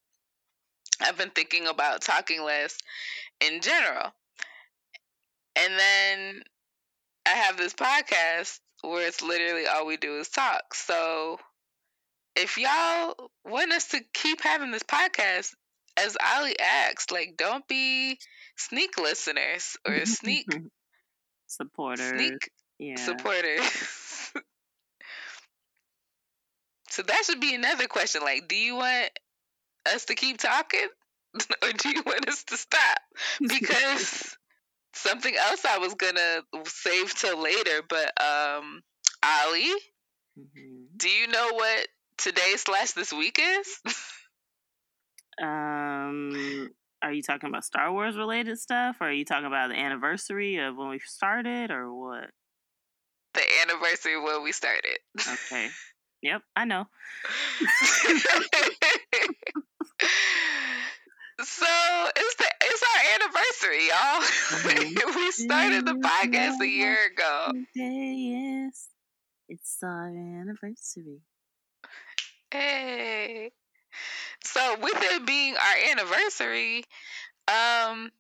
[1.01, 2.77] I've been thinking about talking less
[3.41, 4.13] in general.
[5.57, 6.43] And then
[7.27, 10.75] I have this podcast where it's literally all we do is talk.
[10.75, 11.39] So
[12.37, 15.55] if y'all want us to keep having this podcast,
[15.97, 18.19] as Ollie asked, like, don't be
[18.57, 20.47] sneak listeners or sneak
[21.47, 22.09] supporters.
[22.09, 22.97] Sneak yeah.
[22.97, 23.61] supporters.
[26.91, 28.23] so that should be another question.
[28.23, 29.11] Like, do you want
[29.87, 30.87] us to keep talking?
[31.63, 32.99] or do you want us to stop?
[33.41, 34.37] Because
[34.95, 38.83] something else I was gonna save till later, but um
[39.23, 39.75] Ollie,
[40.39, 40.85] mm-hmm.
[40.97, 43.81] do you know what today slash this week is?
[45.43, 46.71] um
[47.03, 48.97] are you talking about Star Wars related stuff?
[49.01, 52.31] Or are you talking about the anniversary of when we started or what?
[53.39, 54.99] The anniversary when we started.
[55.21, 55.69] Okay.
[56.21, 56.85] Yep, I know.
[61.39, 61.67] so
[62.17, 64.21] it's the it's our anniversary, y'all.
[65.15, 67.53] We started the podcast a year ago.
[67.73, 68.89] Yes,
[69.49, 71.21] it's our anniversary.
[72.51, 73.53] Hey.
[74.43, 76.85] So with it being our anniversary,
[77.47, 78.11] um,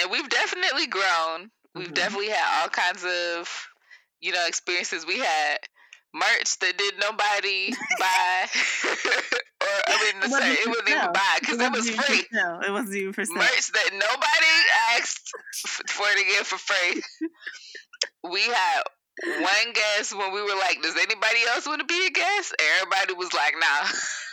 [0.00, 1.50] and we've definitely grown.
[1.74, 1.94] We've mm-hmm.
[1.94, 3.68] definitely had all kinds of,
[4.24, 5.06] you know, experiences.
[5.06, 5.58] We had
[6.14, 8.48] merch that did nobody buy,
[9.60, 12.24] or I mean, it, say, it wasn't even buy because it, it, was free.
[12.32, 13.36] No, it wasn't even for sale.
[13.36, 14.52] Merch that nobody
[14.96, 15.30] asked
[15.90, 17.02] for to get for free.
[18.32, 18.82] we had
[19.42, 23.12] one guest when we were like, "Does anybody else want to be a guest?" Everybody
[23.14, 23.88] was like, "Nah,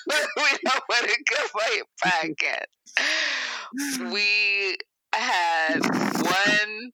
[0.38, 2.72] we don't want to go for your podcast."
[4.14, 4.78] we
[5.14, 6.92] had one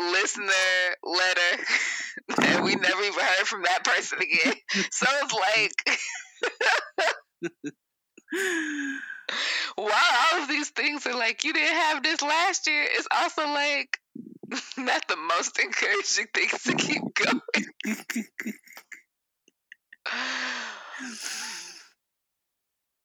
[0.00, 1.64] listener letter
[2.42, 4.54] and we never even heard from that person again.
[4.90, 5.72] So it's like
[9.76, 9.92] while
[10.32, 13.98] all of these things are like you didn't have this last year, it's also like
[14.78, 17.40] not the most encouraging things to keep going.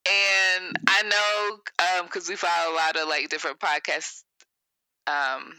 [0.07, 4.23] and I know um because um, we follow a lot of like different podcasts
[5.07, 5.53] um,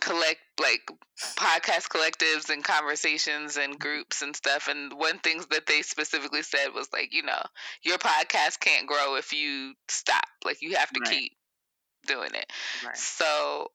[0.00, 0.80] collect like
[1.36, 6.68] podcast collectives and conversations and groups and stuff and one things that they specifically said
[6.74, 7.42] was like you know
[7.82, 11.10] your podcast can't grow if you stop like you have to right.
[11.10, 11.32] keep
[12.06, 12.50] doing it
[12.84, 12.96] right.
[12.96, 13.70] so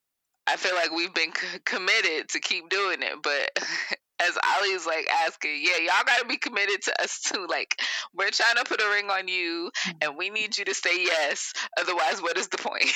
[0.48, 3.50] i feel like we've been c- committed to keep doing it but
[4.20, 7.48] as Ollie's like asking, yeah, y'all gotta be committed to us too.
[7.50, 7.82] Like,
[8.14, 11.52] we're trying to put a ring on you, and we need you to say yes.
[11.78, 12.90] Otherwise, what is the point?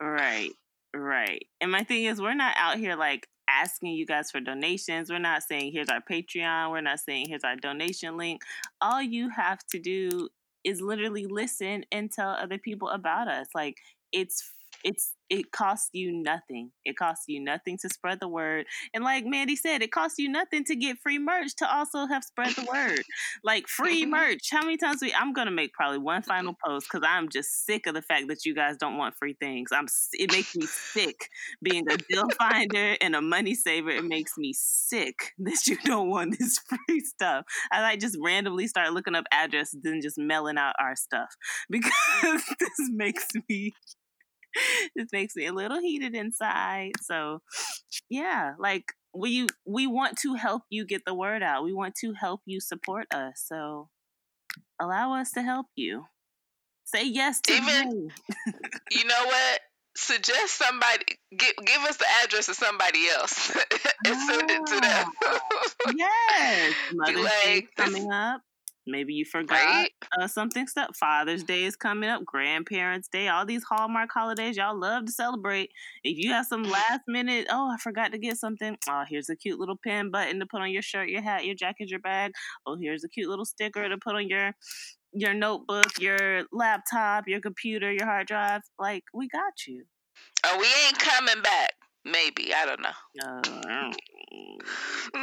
[0.00, 0.50] right,
[0.94, 1.46] right.
[1.60, 5.10] And my thing is, we're not out here like asking you guys for donations.
[5.10, 6.70] We're not saying here's our Patreon.
[6.70, 8.42] We're not saying here's our donation link.
[8.80, 10.28] All you have to do
[10.64, 13.48] is literally listen and tell other people about us.
[13.54, 13.78] Like
[14.12, 14.52] it's
[14.84, 16.72] it's it costs you nothing.
[16.84, 18.66] It costs you nothing to spread the word.
[18.92, 22.24] And like Mandy said, it costs you nothing to get free merch to also have
[22.24, 23.02] spread the word.
[23.44, 24.10] like free mm-hmm.
[24.10, 24.50] merch.
[24.50, 27.86] How many times we I'm gonna make probably one final post because I'm just sick
[27.86, 29.70] of the fact that you guys don't want free things.
[29.72, 31.28] I'm it makes me sick
[31.62, 33.90] being a deal finder and a money saver.
[33.90, 37.44] It makes me sick that you don't want this free stuff.
[37.70, 41.28] I like just randomly start looking up addresses and just mailing out our stuff
[41.70, 43.72] because this makes me
[44.96, 46.92] this makes me a little heated inside.
[47.00, 47.42] So,
[48.08, 51.64] yeah, like we we want to help you get the word out.
[51.64, 53.42] We want to help you support us.
[53.46, 53.88] So,
[54.80, 56.04] allow us to help you.
[56.84, 58.10] Say yes to even.
[58.90, 59.60] you know what?
[59.96, 61.04] Suggest somebody
[61.36, 63.50] give give us the address of somebody else
[64.06, 65.10] and send it to them.
[65.24, 68.40] Ah, yes, Mother's like, Day coming up.
[68.86, 69.90] Maybe you forgot right?
[70.18, 70.96] uh, something stuff.
[70.98, 75.70] Father's Day is coming up, Grandparents' Day, all these Hallmark holidays y'all love to celebrate.
[76.02, 78.76] If you have some last minute, oh, I forgot to get something.
[78.88, 81.54] Oh, here's a cute little pin button to put on your shirt, your hat, your
[81.54, 82.32] jacket, your bag.
[82.66, 84.54] Oh, here's a cute little sticker to put on your
[85.12, 88.62] your notebook, your laptop, your computer, your hard drive.
[88.78, 89.84] Like, we got you.
[90.44, 91.72] Oh, we ain't coming back.
[92.04, 92.54] Maybe.
[92.54, 92.90] I don't know.
[93.26, 93.92] Uh,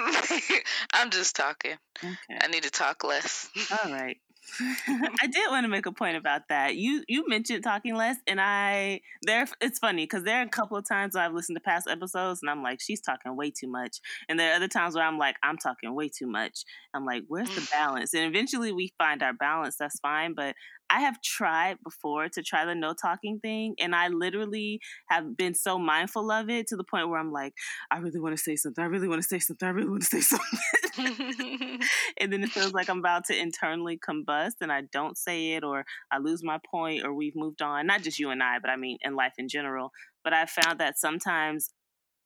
[0.93, 1.77] I'm just talking.
[1.97, 2.39] Okay.
[2.41, 3.49] I need to talk less.
[3.71, 4.17] All right.
[4.59, 6.75] I did want to make a point about that.
[6.75, 9.45] You you mentioned talking less, and I there.
[9.59, 12.49] It's funny because there are a couple of times I've listened to past episodes, and
[12.49, 15.35] I'm like, she's talking way too much, and there are other times where I'm like,
[15.43, 16.63] I'm talking way too much.
[16.93, 18.13] I'm like, where's the balance?
[18.13, 19.75] And eventually we find our balance.
[19.75, 20.55] That's fine, but
[20.89, 24.79] I have tried before to try the no talking thing, and I literally
[25.09, 27.53] have been so mindful of it to the point where I'm like,
[27.91, 28.83] I really want to say something.
[28.83, 29.67] I really want to say something.
[29.67, 30.21] I really want to say
[30.97, 31.79] something.
[32.19, 35.63] and then it feels like I'm about to internally combust, and I don't say it,
[35.63, 37.87] or I lose my point, or we've moved on.
[37.87, 39.91] Not just you and I, but I mean in life in general.
[40.23, 41.69] But I found that sometimes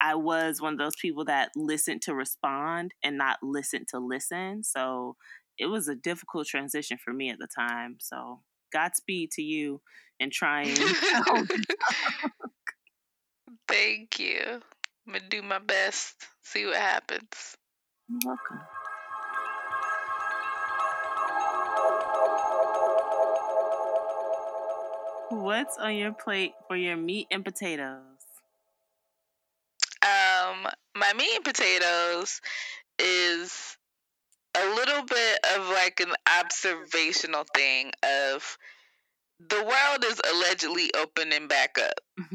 [0.01, 4.63] I was one of those people that listened to respond and not listen to listen.
[4.63, 5.15] So
[5.59, 7.97] it was a difficult transition for me at the time.
[7.99, 8.41] So
[8.71, 9.81] Godspeed to you
[10.19, 10.75] and trying.
[13.67, 14.61] Thank you.
[15.07, 16.15] I'm gonna do my best.
[16.43, 17.55] See what happens.
[18.09, 18.59] You're welcome.
[25.31, 28.01] What's on your plate for your meat and potatoes?
[30.03, 32.41] Um, my meat and potatoes
[32.99, 33.77] is
[34.55, 38.57] a little bit of like an observational thing of
[39.49, 41.99] the world is allegedly opening back up.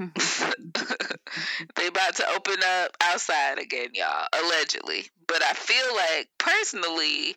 [1.77, 5.07] they about to open up outside again, y'all, allegedly.
[5.29, 7.37] But I feel like personally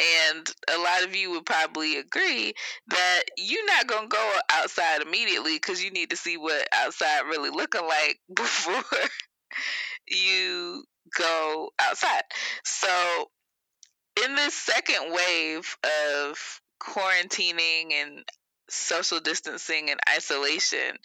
[0.00, 2.54] and a lot of you would probably agree
[2.88, 7.22] that you're not going to go outside immediately because you need to see what outside
[7.28, 8.82] really looking like before
[10.08, 10.84] you
[11.16, 12.22] go outside.
[12.64, 13.30] So,
[14.24, 18.24] in this second wave of quarantining and
[18.68, 20.96] social distancing and isolation,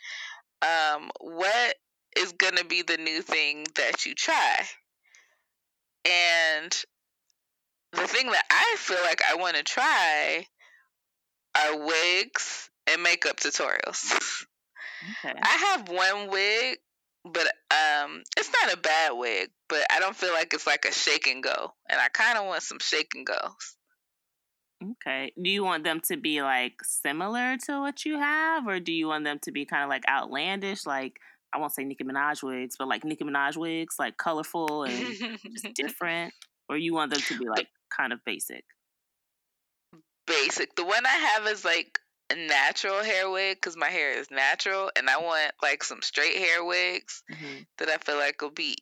[0.62, 1.76] um, what
[2.18, 4.66] is going to be the new thing that you try?
[6.06, 6.72] And
[7.94, 10.46] the thing that I feel like I want to try
[11.56, 14.46] are wigs and makeup tutorials.
[15.24, 15.38] Okay.
[15.40, 16.78] I have one wig,
[17.26, 20.92] but um, it's not a bad wig, but I don't feel like it's like a
[20.92, 23.76] shake and go, and I kind of want some shake and goes.
[24.84, 25.32] Okay.
[25.42, 29.08] Do you want them to be like similar to what you have, or do you
[29.08, 31.20] want them to be kind of like outlandish, like
[31.54, 35.74] I won't say Nicki Minaj wigs, but like Nicki Minaj wigs, like colorful and just
[35.76, 36.34] different?
[36.70, 38.66] Or you want them to be like kind of basic?
[40.28, 40.76] Basic.
[40.76, 42.00] The one I have is like
[42.34, 46.64] natural hair wig because my hair is natural, and I want like some straight hair
[46.64, 47.64] wigs mm-hmm.
[47.78, 48.78] that I feel like will be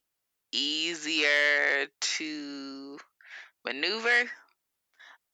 [0.51, 2.97] easier to
[3.65, 4.21] maneuver.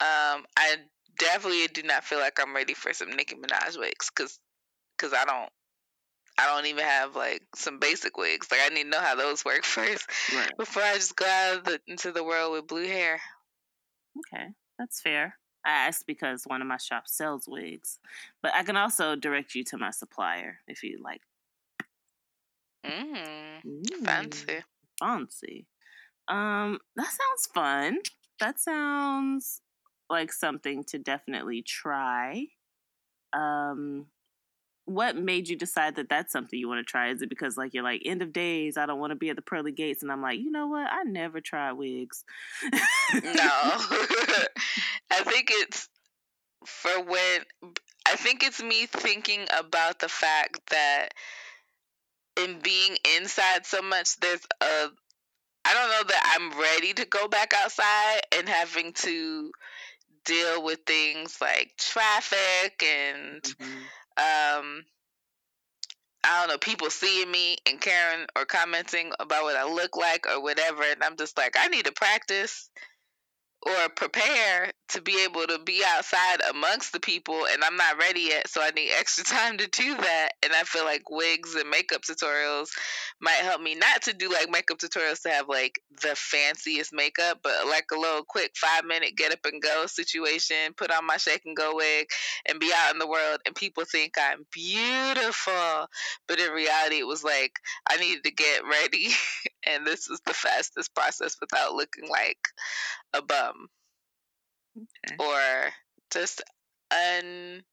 [0.01, 0.77] Um, I
[1.17, 4.39] definitely do not feel like I'm ready for some Nicki Minaj wigs because
[4.97, 5.49] because I don't
[6.39, 8.47] I don't even have like some basic wigs.
[8.49, 10.51] Like I need to know how those work first right.
[10.57, 13.19] before I just go out the, into the world with blue hair.
[14.17, 14.47] Okay,
[14.77, 15.35] that's fair.
[15.65, 17.99] I asked because one of my shops sells wigs,
[18.41, 21.21] but I can also direct you to my supplier if you like.
[22.85, 24.59] Mm, mm, fancy.
[24.99, 25.65] Fancy.
[26.27, 27.99] Um, that sounds fun.
[28.39, 29.61] That sounds
[30.09, 32.47] like something to definitely try.
[33.33, 34.07] Um,
[34.85, 37.09] what made you decide that that's something you want to try?
[37.09, 39.35] Is it because like you're like end of days, I don't want to be at
[39.35, 40.87] the pearly gates, and I'm like, you know what?
[40.91, 42.23] I never tried wigs.
[43.23, 43.77] no,
[45.11, 45.87] I think it's
[46.65, 47.41] for when
[48.07, 51.09] I think it's me thinking about the fact that
[52.37, 54.89] in being inside so much, there's a
[55.65, 59.51] I don't know that I'm ready to go back outside and having to
[60.25, 63.41] deal with things like traffic and.
[63.43, 63.79] Mm-hmm
[64.19, 64.83] um,
[66.23, 70.27] I don't know, people seeing me and caring or commenting about what I look like
[70.27, 70.83] or whatever.
[70.83, 72.69] And I'm just like, I need to practice
[73.61, 78.21] or prepare to be able to be outside amongst the people and I'm not ready
[78.21, 80.29] yet so I need extra time to do that.
[80.43, 82.69] And I feel like wigs and makeup tutorials
[83.21, 87.39] might help me not to do like makeup tutorials to have like the fanciest makeup
[87.43, 91.17] but like a little quick 5 minute get up and go situation put on my
[91.17, 92.07] shake and go wig
[92.47, 95.87] and be out in the world and people think I'm beautiful.
[96.27, 99.09] But in reality it was like I needed to get ready
[99.67, 102.47] and this was the fastest process without looking like
[103.13, 103.58] a bum
[105.05, 105.15] okay.
[105.19, 105.69] or
[106.11, 106.41] just
[106.91, 107.63] unhealthy.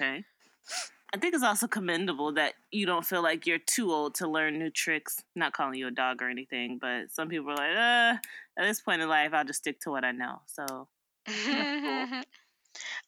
[0.00, 0.24] Okay.
[1.14, 4.58] I think it's also commendable that you don't feel like you're too old to learn
[4.58, 5.22] new tricks.
[5.34, 8.16] Not calling you a dog or anything, but some people are like, uh,
[8.58, 10.40] at this point in life, I'll just stick to what I know.
[10.46, 10.86] So, cool.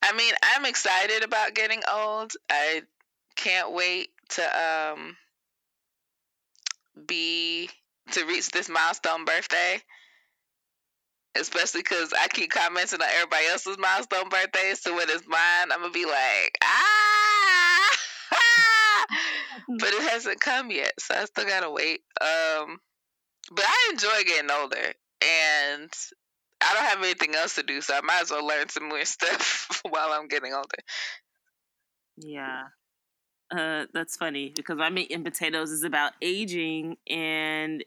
[0.02, 2.32] I mean, I'm excited about getting old.
[2.50, 2.82] I
[3.36, 5.16] can't wait to um
[7.06, 7.70] be
[8.12, 9.80] to reach this milestone birthday.
[11.36, 14.80] Especially because I keep commenting on everybody else's milestone birthdays.
[14.80, 17.96] So when it's mine, I'm going to be like, ah!
[19.78, 20.92] but it hasn't come yet.
[21.00, 22.02] So I still got to wait.
[22.20, 22.78] Um,
[23.50, 24.94] but I enjoy getting older.
[25.22, 25.90] And
[26.62, 27.80] I don't have anything else to do.
[27.80, 30.78] So I might as well learn some more stuff while I'm getting older.
[32.16, 32.62] Yeah.
[33.54, 37.84] Uh, that's funny because my meat and potatoes is about aging and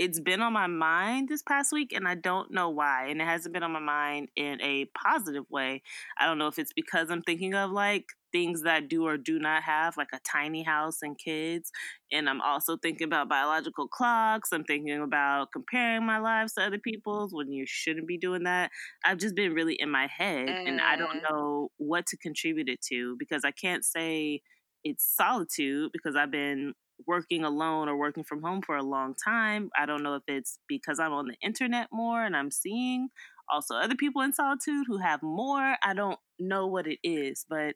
[0.00, 3.08] it's been on my mind this past week and I don't know why.
[3.08, 5.82] And it hasn't been on my mind in a positive way.
[6.18, 9.18] I don't know if it's because I'm thinking of like things that I do or
[9.18, 11.70] do not have, like a tiny house and kids.
[12.10, 14.48] And I'm also thinking about biological clocks.
[14.52, 18.70] I'm thinking about comparing my lives to other people's when you shouldn't be doing that.
[19.04, 20.66] I've just been really in my head mm.
[20.66, 21.30] and I don't mm.
[21.30, 24.40] know what to contribute it to because I can't say
[24.82, 26.72] it's solitude because I've been
[27.06, 29.70] working alone or working from home for a long time.
[29.78, 33.08] I don't know if it's because I'm on the internet more and I'm seeing
[33.50, 35.76] also other people in solitude who have more.
[35.82, 37.74] I don't know what it is, but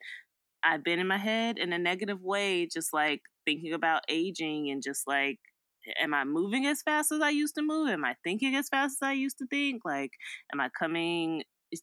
[0.64, 4.82] I've been in my head in a negative way, just like thinking about aging and
[4.82, 5.38] just like,
[6.00, 7.90] am I moving as fast as I used to move?
[7.90, 9.82] Am I thinking as fast as I used to think?
[9.84, 10.12] Like,
[10.52, 11.42] am I coming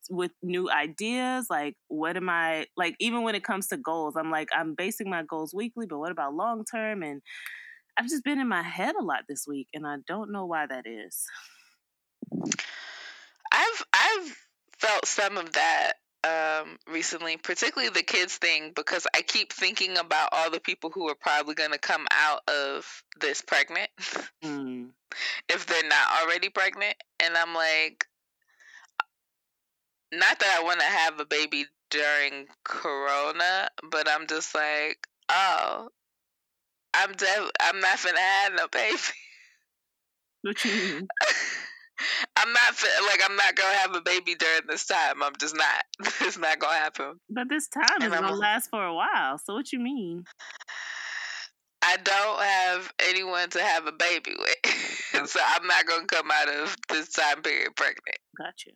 [0.09, 4.31] with new ideas like what am i like even when it comes to goals i'm
[4.31, 7.21] like i'm basing my goals weekly but what about long term and
[7.97, 10.65] i've just been in my head a lot this week and i don't know why
[10.65, 11.25] that is
[13.51, 14.35] i've i've
[14.77, 20.29] felt some of that um, recently, particularly the kids thing, because I keep thinking about
[20.31, 22.85] all the people who are probably going to come out of
[23.19, 23.89] this pregnant
[24.43, 24.89] mm.
[25.49, 26.95] if they're not already pregnant.
[27.19, 28.05] And I'm like,
[30.11, 35.89] not that I want to have a baby during Corona, but I'm just like, oh,
[36.93, 38.97] I'm dev- I'm not gonna have no baby.
[40.41, 41.07] What you mean?
[42.35, 42.73] I'm not
[43.07, 45.21] like I'm not gonna have a baby during this time.
[45.21, 45.83] I'm just not.
[46.21, 47.19] It's not gonna happen.
[47.29, 49.37] But this time and is gonna last for a while.
[49.37, 50.23] So what you mean?
[51.83, 56.49] I don't have anyone to have a baby with, so I'm not gonna come out
[56.49, 58.17] of this time period pregnant.
[58.37, 58.71] Gotcha.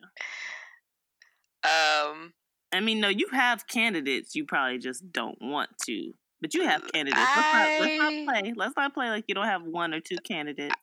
[1.66, 2.32] Um,
[2.72, 4.34] I mean, no, you have candidates.
[4.34, 7.18] You probably just don't want to, but you have candidates.
[7.18, 8.52] Let's, not, let's not play.
[8.56, 10.74] Let's not play like you don't have one or two candidates.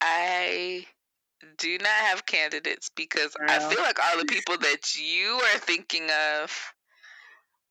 [0.00, 0.86] I
[1.56, 3.48] do not have candidates because Girl.
[3.48, 6.72] I feel like all the people that you are thinking of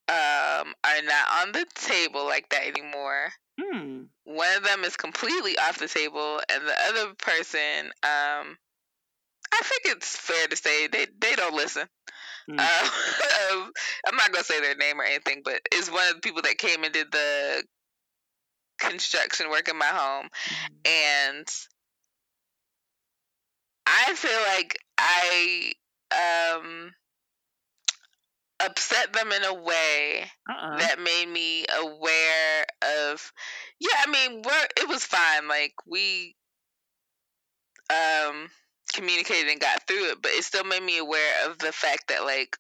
[0.10, 3.30] um, are not on the table like that anymore.
[3.60, 4.04] Hmm.
[4.24, 8.58] One of them is completely off the table, and the other person, um,
[9.52, 11.88] I think it's fair to say they they don't listen.
[12.50, 12.60] Mm.
[12.60, 13.70] Uh,
[14.08, 16.58] I'm not gonna say their name or anything, but it's one of the people that
[16.58, 17.64] came and did the
[18.80, 20.90] construction work in my home, mm.
[20.90, 21.48] and
[23.86, 25.74] I feel like I
[26.12, 26.92] um
[28.60, 30.78] upset them in a way uh-uh.
[30.78, 32.66] that made me aware
[33.10, 33.32] of
[33.80, 36.36] yeah i mean we're it was fine like we
[37.92, 38.50] um
[38.98, 42.24] communicated and got through it, but it still made me aware of the fact that
[42.24, 42.58] like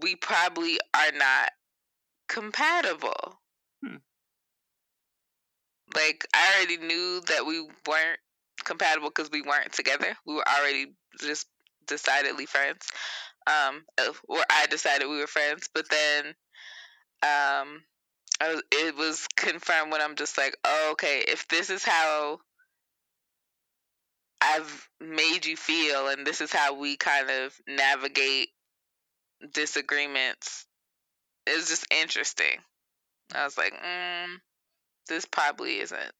[0.00, 1.50] we probably are not
[2.28, 3.38] compatible.
[3.84, 3.96] Hmm.
[5.94, 8.18] Like I already knew that we weren't
[8.64, 10.16] compatible because we weren't together.
[10.26, 11.46] We were already just
[11.86, 12.86] decidedly friends.
[13.46, 13.84] Um,
[14.26, 16.34] or I decided we were friends, but then,
[17.22, 17.82] um,
[18.40, 22.38] was, it was confirmed when I'm just like, oh, okay, if this is how
[24.44, 28.48] I've made you feel, and this is how we kind of navigate
[29.52, 30.66] disagreements.
[31.46, 32.58] It's just interesting.
[33.34, 34.36] I was like, mm,
[35.08, 36.12] this probably isn't.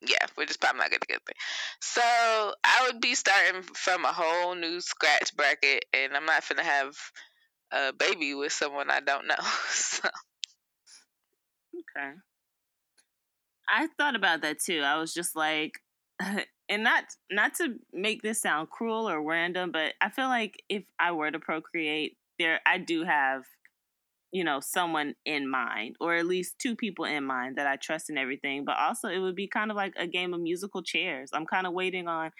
[0.00, 1.34] Yeah, we're just probably not gonna get there.
[1.80, 2.00] So
[2.64, 6.96] I would be starting from a whole new scratch bracket, and I'm not gonna have
[7.72, 9.34] a baby with someone I don't know.
[9.68, 10.08] so.
[11.74, 12.12] Okay.
[13.68, 14.80] I thought about that too.
[14.80, 15.80] I was just like,
[16.68, 20.84] and not not to make this sound cruel or random, but I feel like if
[20.98, 23.44] I were to procreate, there I do have
[24.30, 28.10] you know someone in mind or at least two people in mind that I trust
[28.10, 31.30] in everything, but also it would be kind of like a game of musical chairs.
[31.32, 32.30] I'm kind of waiting on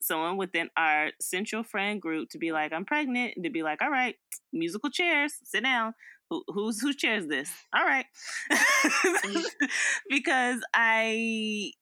[0.00, 3.80] someone within our central friend group to be like, I'm pregnant, and to be like,
[3.82, 4.16] all right,
[4.52, 5.94] musical chairs, sit down.
[6.30, 7.50] Who, who's whose chair is this?
[7.74, 8.06] All right,
[8.50, 9.44] mm.
[10.08, 11.72] because I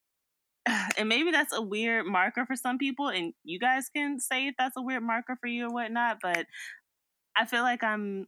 [0.99, 4.55] and maybe that's a weird marker for some people and you guys can say if
[4.59, 6.47] that's a weird marker for you or whatnot but
[7.37, 8.27] i feel like i'm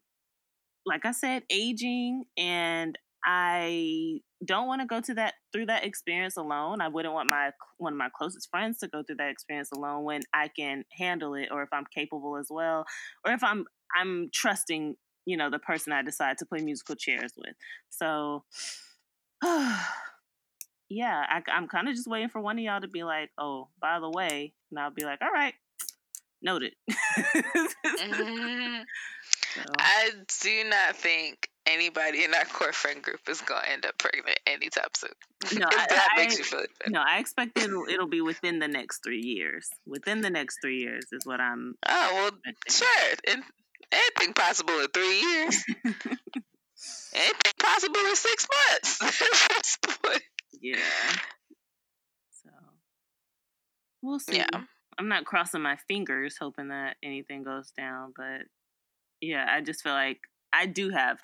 [0.86, 6.36] like i said aging and i don't want to go to that through that experience
[6.36, 6.80] alone.
[6.80, 10.04] I wouldn't want my one of my closest friends to go through that experience alone
[10.04, 12.84] when i can handle it or if i'm capable as well
[13.24, 13.64] or if i'm
[13.96, 17.54] i'm trusting you know the person i decide to play musical chairs with.
[17.90, 18.44] So
[20.92, 23.68] yeah, I, am kind of just waiting for one of y'all to be like, oh,
[23.80, 25.54] by the way, and I'll be like, all right,
[26.42, 26.74] noted.
[26.90, 28.82] mm-hmm.
[29.54, 29.62] so.
[29.78, 30.10] I
[30.42, 34.88] do not think anybody in our core friend group is gonna end up pregnant anytime
[34.96, 35.10] soon.
[35.58, 36.90] No, if I, that I, makes you feel better.
[36.90, 39.68] no, I expect it'll it'll be within the next three years.
[39.86, 41.74] Within the next three years is what I'm.
[41.86, 42.86] Oh well, expecting.
[42.86, 43.34] sure.
[43.34, 43.42] And
[43.92, 45.64] anything possible in three years.
[47.14, 48.98] anything possible in six months.
[50.54, 50.74] At this point.
[50.74, 51.56] Yeah.
[52.30, 52.50] So
[54.02, 54.38] we'll see.
[54.38, 54.62] Yeah.
[54.98, 58.42] I'm not crossing my fingers hoping that anything goes down, but
[59.20, 60.20] yeah, I just feel like
[60.52, 61.18] I do have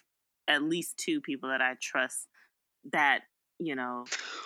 [0.48, 2.26] at least two people that I trust
[2.92, 3.20] that,
[3.58, 4.04] you know,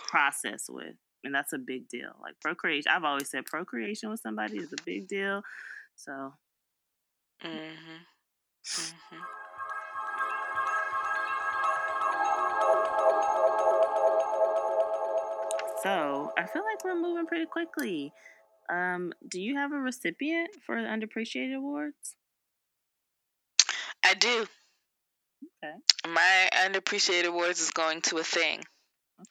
[0.09, 0.97] process with.
[1.24, 2.11] And that's a big deal.
[2.20, 5.43] Like procreation, I've always said procreation with somebody is a big deal.
[5.95, 6.33] So,
[7.45, 7.99] Mm-hmm.
[8.64, 9.16] Mm-hmm.
[15.83, 18.12] So I feel like we're moving pretty quickly.
[18.70, 22.16] Um, do you have a recipient for the Underappreciated Awards?
[24.05, 24.47] I do.
[25.64, 25.74] Okay.
[26.09, 28.62] My underappreciated awards is going to a thing,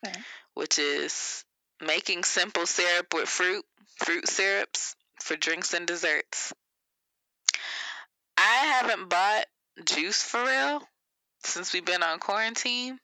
[0.05, 0.17] Okay.
[0.53, 1.43] which is
[1.81, 3.65] making simple syrup with fruit,
[3.97, 6.53] fruit syrups for drinks and desserts.
[8.37, 9.45] I haven't bought
[9.85, 10.81] juice for real
[11.43, 12.99] since we've been on quarantine.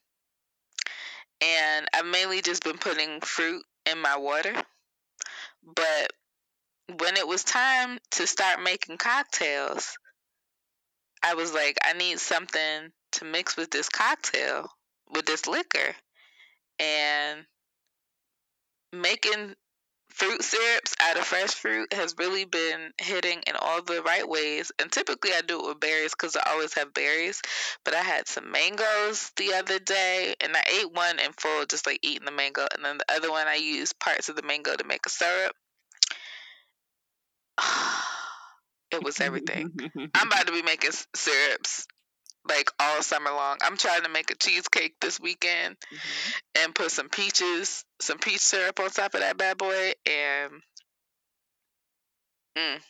[1.41, 4.53] And I've mainly just been putting fruit in my water.
[5.63, 6.11] But
[6.99, 9.97] when it was time to start making cocktails,
[11.23, 14.69] I was like, I need something to mix with this cocktail,
[15.09, 15.95] with this liquor.
[16.79, 17.45] And
[18.93, 19.55] making
[20.17, 24.71] fruit syrups out of fresh fruit has really been hitting in all the right ways.
[24.79, 27.41] And typically I do it with berries because I always have berries.
[27.85, 31.85] But I had some mangoes the other day and I ate one in full, just
[31.85, 32.65] like eating the mango.
[32.75, 35.53] And then the other one I used parts of the mango to make a syrup.
[38.91, 39.71] it was everything.
[40.15, 41.85] I'm about to be making syrups
[42.47, 43.57] like all summer long.
[43.61, 46.41] I'm trying to make a cheesecake this weekend Mhm.
[46.55, 50.51] and put some peaches, some peach syrup on top of that bad boy, and
[52.57, 52.81] mm.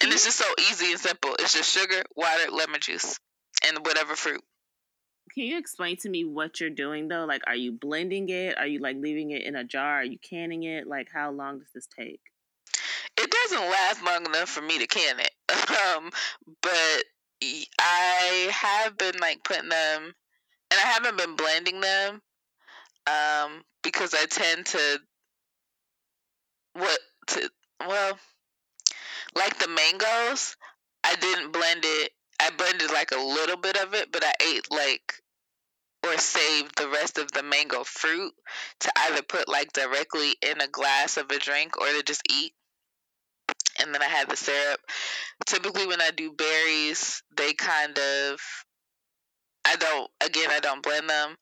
[0.00, 1.34] and it's just so easy and simple.
[1.38, 3.18] It's just sugar, water, lemon juice,
[3.64, 4.42] and whatever fruit.
[5.34, 7.24] Can you explain to me what you're doing though?
[7.24, 8.58] Like, are you blending it?
[8.58, 10.00] Are you like leaving it in a jar?
[10.00, 10.86] Are you canning it?
[10.86, 12.20] Like, how long does this take?
[13.16, 15.30] It doesn't last long enough for me to can it,
[15.96, 16.10] um,
[16.62, 17.04] but
[17.42, 18.21] I
[18.52, 20.14] have been like putting them,
[20.70, 22.22] and I haven't been blending them,
[23.06, 25.00] um, because I tend to
[26.74, 26.98] what
[27.28, 27.50] to
[27.86, 28.18] well
[29.34, 30.56] like the mangoes
[31.04, 34.66] i didn't blend it i blended like a little bit of it but i ate
[34.70, 35.14] like
[36.04, 38.32] or saved the rest of the mango fruit
[38.80, 42.52] to either put like directly in a glass of a drink or to just eat
[43.82, 44.80] and then i had the syrup
[45.46, 48.40] typically when i do berries they kind of
[49.64, 51.36] i don't again i don't blend them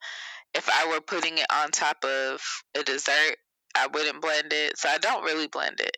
[0.54, 2.40] if i were putting it on top of
[2.76, 3.36] a dessert
[3.74, 5.96] I wouldn't blend it, so I don't really blend it.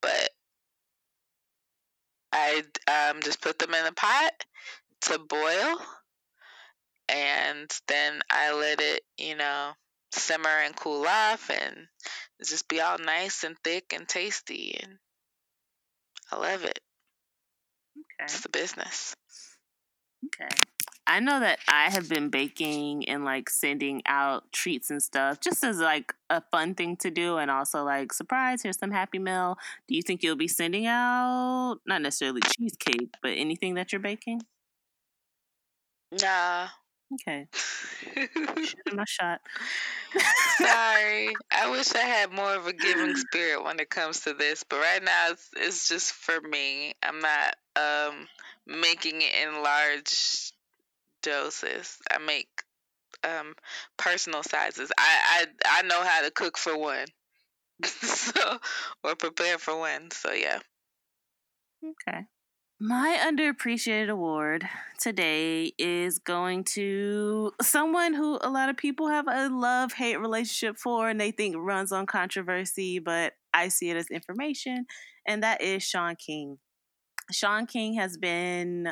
[0.00, 0.30] But
[2.32, 4.32] I um, just put them in a pot
[5.02, 5.76] to boil,
[7.08, 9.72] and then I let it, you know,
[10.20, 11.88] simmer and cool off, and
[12.44, 14.98] just be all nice and thick and tasty, and
[16.30, 16.80] I love it.
[17.96, 18.24] Okay.
[18.24, 19.14] It's the business.
[20.26, 20.48] Okay.
[21.06, 25.64] I know that I have been baking and like sending out treats and stuff just
[25.64, 29.58] as like a fun thing to do and also like surprise, here's some happy meal.
[29.88, 34.42] Do you think you'll be sending out not necessarily cheesecake, but anything that you're baking?
[36.22, 36.68] Nah.
[37.14, 37.46] Okay.
[38.92, 39.40] My shot.
[40.58, 41.34] Sorry.
[41.50, 44.76] I wish I had more of a giving spirit when it comes to this, but
[44.78, 46.94] right now it's, it's just for me.
[47.02, 48.28] I'm not um
[48.66, 50.52] making it in large
[51.22, 51.98] doses.
[52.10, 52.48] I make
[53.24, 53.54] um
[53.96, 54.90] personal sizes.
[54.98, 57.06] I I I know how to cook for one.
[57.84, 58.58] so
[59.04, 60.10] or prepare for one.
[60.10, 60.60] So yeah.
[61.84, 62.26] Okay.
[62.84, 64.68] My underappreciated award
[64.98, 70.76] today is going to someone who a lot of people have a love hate relationship
[70.76, 74.86] for and they think runs on controversy, but I see it as information,
[75.28, 76.58] and that is Shaun King.
[77.30, 78.88] Shaun King has been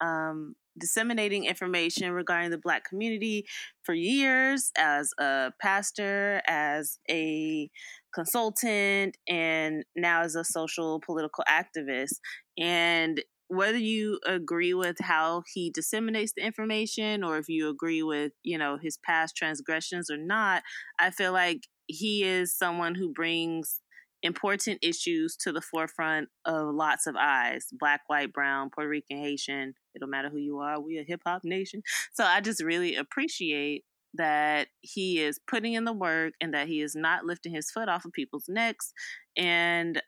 [0.00, 3.44] um, disseminating information regarding the Black community
[3.82, 7.68] for years as a pastor, as a
[8.14, 12.20] consultant, and now as a social political activist.
[12.58, 13.22] And
[13.52, 18.56] whether you agree with how he disseminates the information or if you agree with, you
[18.56, 20.62] know, his past transgressions or not,
[20.98, 23.80] I feel like he is someone who brings
[24.22, 29.74] important issues to the forefront of lots of eyes black, white, brown, Puerto Rican, Haitian.
[29.94, 30.80] It don't matter who you are.
[30.80, 31.82] We a hip hop nation.
[32.14, 33.84] So I just really appreciate
[34.14, 37.90] that he is putting in the work and that he is not lifting his foot
[37.90, 38.94] off of people's necks.
[39.36, 40.00] And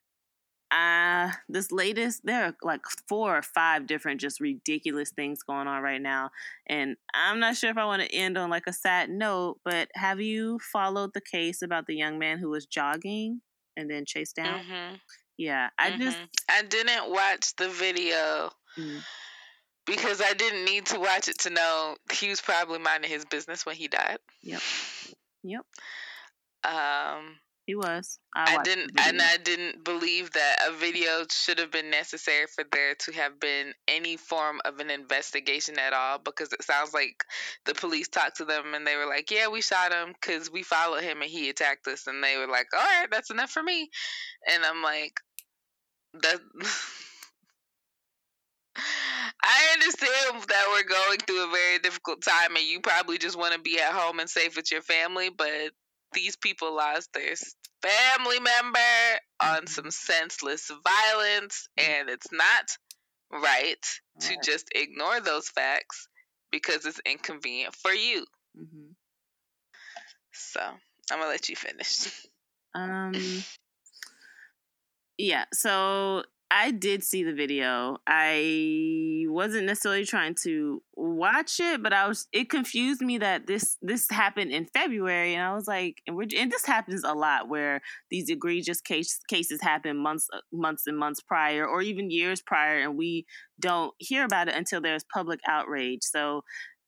[0.75, 5.83] uh this latest there are like four or five different just ridiculous things going on
[5.83, 6.31] right now
[6.69, 9.89] and i'm not sure if i want to end on like a sad note but
[9.95, 13.41] have you followed the case about the young man who was jogging
[13.77, 14.95] and then chased down Mm-hmm.
[15.39, 16.01] yeah i Mhm.
[16.01, 16.19] just
[16.49, 19.01] I didn't watch the video mm,
[19.87, 23.65] because I didn't need to watch it to know he was probably minding his business
[23.67, 24.19] when he died.
[24.43, 24.61] Yep.
[25.43, 25.65] Yep.
[26.65, 29.23] Um, he was I, the didn't, and.
[29.23, 33.73] I didn't believe that a video should have been necessary for there to have been
[33.89, 36.19] any form of an investigation at all.
[36.19, 37.25] Because it sounds like
[37.65, 40.63] the police talked to them and they were like, "Yeah, we shot him because we
[40.63, 43.63] followed him and he attacked us." And they were like, "All right, that's enough for
[43.63, 43.89] me."
[44.53, 45.15] And I'm like,
[46.15, 46.41] "That."
[48.77, 53.55] I understand that we're going through a very difficult time and you probably just want
[53.55, 55.71] to be at home and safe with your family, but
[56.15, 57.35] these people lost their
[57.83, 58.79] family member
[59.41, 62.77] on some senseless violence, and it's not
[63.31, 63.85] right
[64.21, 66.09] to just ignore those facts
[66.51, 68.25] because it's inconvenient for you.
[68.57, 68.93] hmm
[70.33, 72.09] So I'm gonna let you finish.
[72.75, 73.13] Um.
[75.17, 75.45] Yeah.
[75.53, 77.99] So I did see the video.
[78.07, 82.29] I wasn't necessarily trying to watch it, but I was.
[82.33, 86.29] It confused me that this this happened in February, and I was like, and we're
[86.37, 87.81] and this happens a lot where
[88.11, 92.79] these egregious case cases happen months uh, months and months prior, or even years prior,
[92.81, 93.27] and we
[93.59, 96.03] don't hear about it until there's public outrage.
[96.03, 96.43] So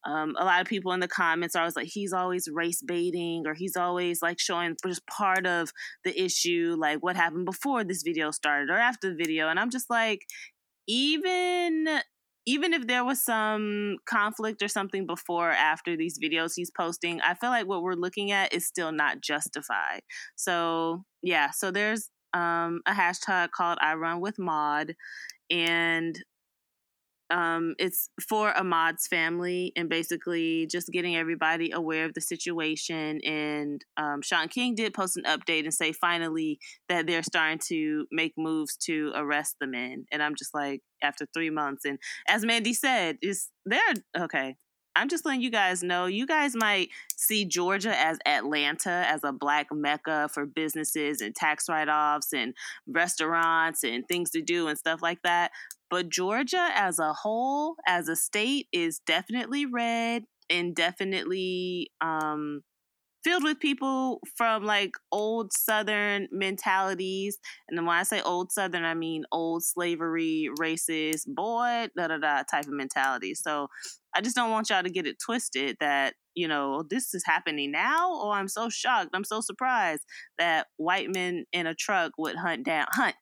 [0.07, 3.43] um, a lot of people in the comments are always like, he's always race baiting,
[3.47, 5.73] or he's always like showing just part of
[6.05, 9.49] the issue, like what happened before this video started or after the video.
[9.49, 10.21] And I'm just like,
[10.87, 12.01] even
[12.49, 17.21] even if there was some conflict or something before or after these videos he's posting,
[17.21, 20.03] I feel like what we're looking at is still not justified.
[20.37, 24.95] So yeah, so there's um, a hashtag called I Run with Maud,
[25.51, 26.17] and
[27.31, 33.21] um, it's for Ahmaud's family and basically just getting everybody aware of the situation.
[33.25, 36.59] And um, Shaun King did post an update and say finally
[36.89, 40.05] that they're starting to make moves to arrest the men.
[40.13, 41.99] And I'm just like, after three months, and
[42.29, 43.81] as Mandy said, is they're
[44.19, 44.57] okay.
[44.97, 46.07] I'm just letting you guys know.
[46.07, 51.69] You guys might see Georgia as Atlanta as a black mecca for businesses and tax
[51.69, 52.55] write-offs and
[52.89, 55.51] restaurants and things to do and stuff like that.
[55.91, 62.63] But Georgia as a whole, as a state, is definitely red and definitely um,
[63.27, 67.39] filled with people from like old Southern mentalities.
[67.69, 72.19] And then when I say old Southern, I mean old slavery, racist, boy, da da
[72.19, 73.35] da type of mentality.
[73.35, 73.67] So
[74.17, 77.71] I just don't want y'all to get it twisted that, you know, this is happening
[77.71, 78.13] now.
[78.15, 79.11] or I'm so shocked.
[79.13, 80.03] I'm so surprised
[80.39, 83.17] that white men in a truck would hunt down hunt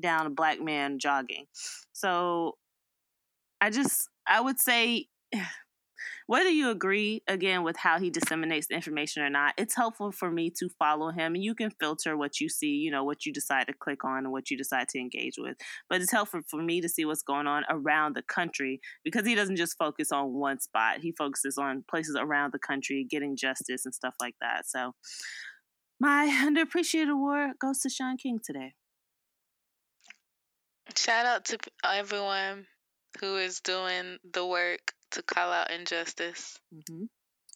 [0.00, 1.46] down a black man jogging.
[1.92, 2.54] So
[3.60, 5.06] I just I would say
[6.26, 10.30] whether you agree again with how he disseminates the information or not, it's helpful for
[10.30, 13.32] me to follow him and you can filter what you see, you know, what you
[13.32, 15.56] decide to click on and what you decide to engage with.
[15.88, 19.34] But it's helpful for me to see what's going on around the country because he
[19.34, 21.00] doesn't just focus on one spot.
[21.00, 24.66] He focuses on places around the country, getting justice and stuff like that.
[24.66, 24.92] So
[26.00, 28.74] my underappreciated award goes to Shaun King today.
[30.96, 32.66] Shout out to everyone
[33.20, 36.58] who is doing the work to call out injustice.
[36.74, 37.04] Mm-hmm.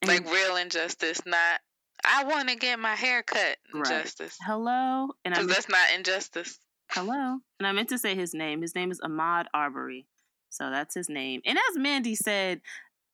[0.09, 1.61] like real injustice, not
[2.05, 3.91] I want to get my hair cut Right.
[3.93, 4.37] injustice.
[4.45, 6.59] hello, and I meant, that's not injustice.
[6.91, 8.63] hello, and I meant to say his name.
[8.63, 10.07] His name is Ahmaud Arbery,
[10.51, 11.41] so that's his name.
[11.45, 12.61] And as Mandy said,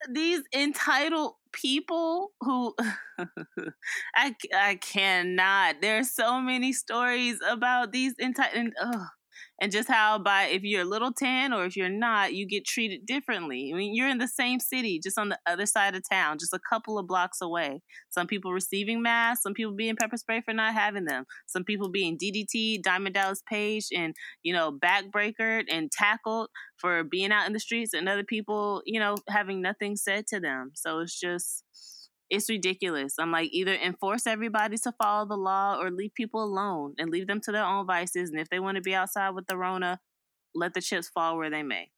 [0.09, 2.75] these entitled people who
[4.15, 5.77] I I cannot.
[5.81, 8.73] There's so many stories about these entitled.
[9.61, 12.65] And just how by if you're a little tan or if you're not, you get
[12.65, 13.71] treated differently.
[13.73, 16.53] I mean, you're in the same city, just on the other side of town, just
[16.53, 17.81] a couple of blocks away.
[18.09, 21.89] Some people receiving masks, some people being pepper spray for not having them, some people
[21.89, 27.53] being DDT, Diamond Dallas Page, and you know backbreakered and tackled for being out in
[27.53, 30.71] the streets, and other people, you know, having nothing said to them.
[30.75, 31.63] So it's just
[32.29, 33.15] it's ridiculous.
[33.19, 37.27] I'm like, either enforce everybody to follow the law or leave people alone and leave
[37.27, 38.31] them to their own vices.
[38.31, 39.99] And if they want to be outside with the Rona,
[40.53, 41.91] let the chips fall where they may.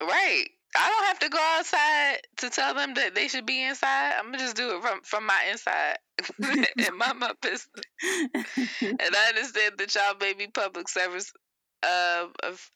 [0.00, 0.46] Right.
[0.76, 4.12] I don't have to go outside to tell them that they should be inside.
[4.18, 5.96] I'm gonna just do it from from my inside
[6.86, 7.84] and my my business.
[8.82, 11.32] and I understand that y'all may be public service
[11.82, 12.26] uh,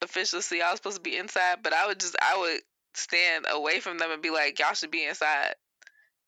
[0.01, 1.59] officials, so y'all supposed to be inside.
[1.62, 2.61] But I would just I would
[2.95, 5.55] stand away from them and be like, y'all should be inside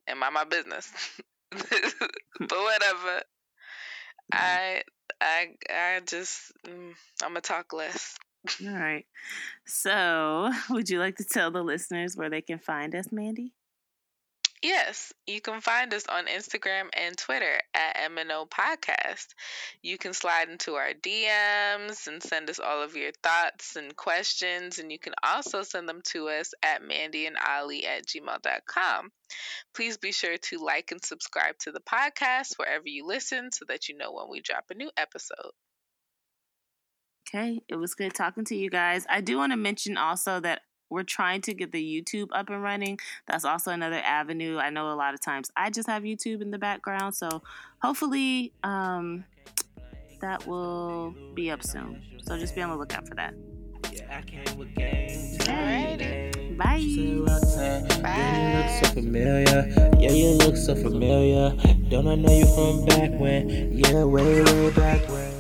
[0.07, 0.91] and mind my business.
[1.51, 1.61] but
[2.41, 3.23] whatever.
[4.33, 4.83] I
[5.21, 6.93] I I just mm,
[7.23, 8.17] I'm gonna talk less.
[8.63, 9.07] All right.
[9.67, 13.53] So, would you like to tell the listeners where they can find us, Mandy?
[14.65, 19.27] Yes, you can find us on Instagram and Twitter at MNO Podcast.
[19.83, 24.79] You can slide into our DMs and send us all of your thoughts and questions,
[24.79, 29.11] and you can also send them to us at mandyandollie at gmail.com.
[29.75, 33.91] Please be sure to like and subscribe to the podcast wherever you listen so that
[33.91, 35.53] you know when we drop a new episode.
[37.29, 39.05] Okay, it was good talking to you guys.
[39.11, 42.63] I do want to mention also that we're trying to get the YouTube up and
[42.63, 42.99] running.
[43.27, 44.59] That's also another avenue.
[44.59, 47.43] I know a lot of times I just have YouTube in the background, so
[47.83, 49.25] hopefully um,
[50.21, 52.03] that will be up soon.
[52.23, 53.35] So just be on the lookout for that.
[53.93, 55.39] Yeah, I came with games.
[55.39, 56.57] Alrighty.
[56.57, 56.79] Bye.
[58.03, 58.09] Bye.
[58.09, 59.91] Yeah, you look so familiar.
[59.99, 61.51] Yeah, you look so familiar.
[61.89, 63.73] Don't I know you from back when?
[63.73, 65.34] Yeah, way, way back when.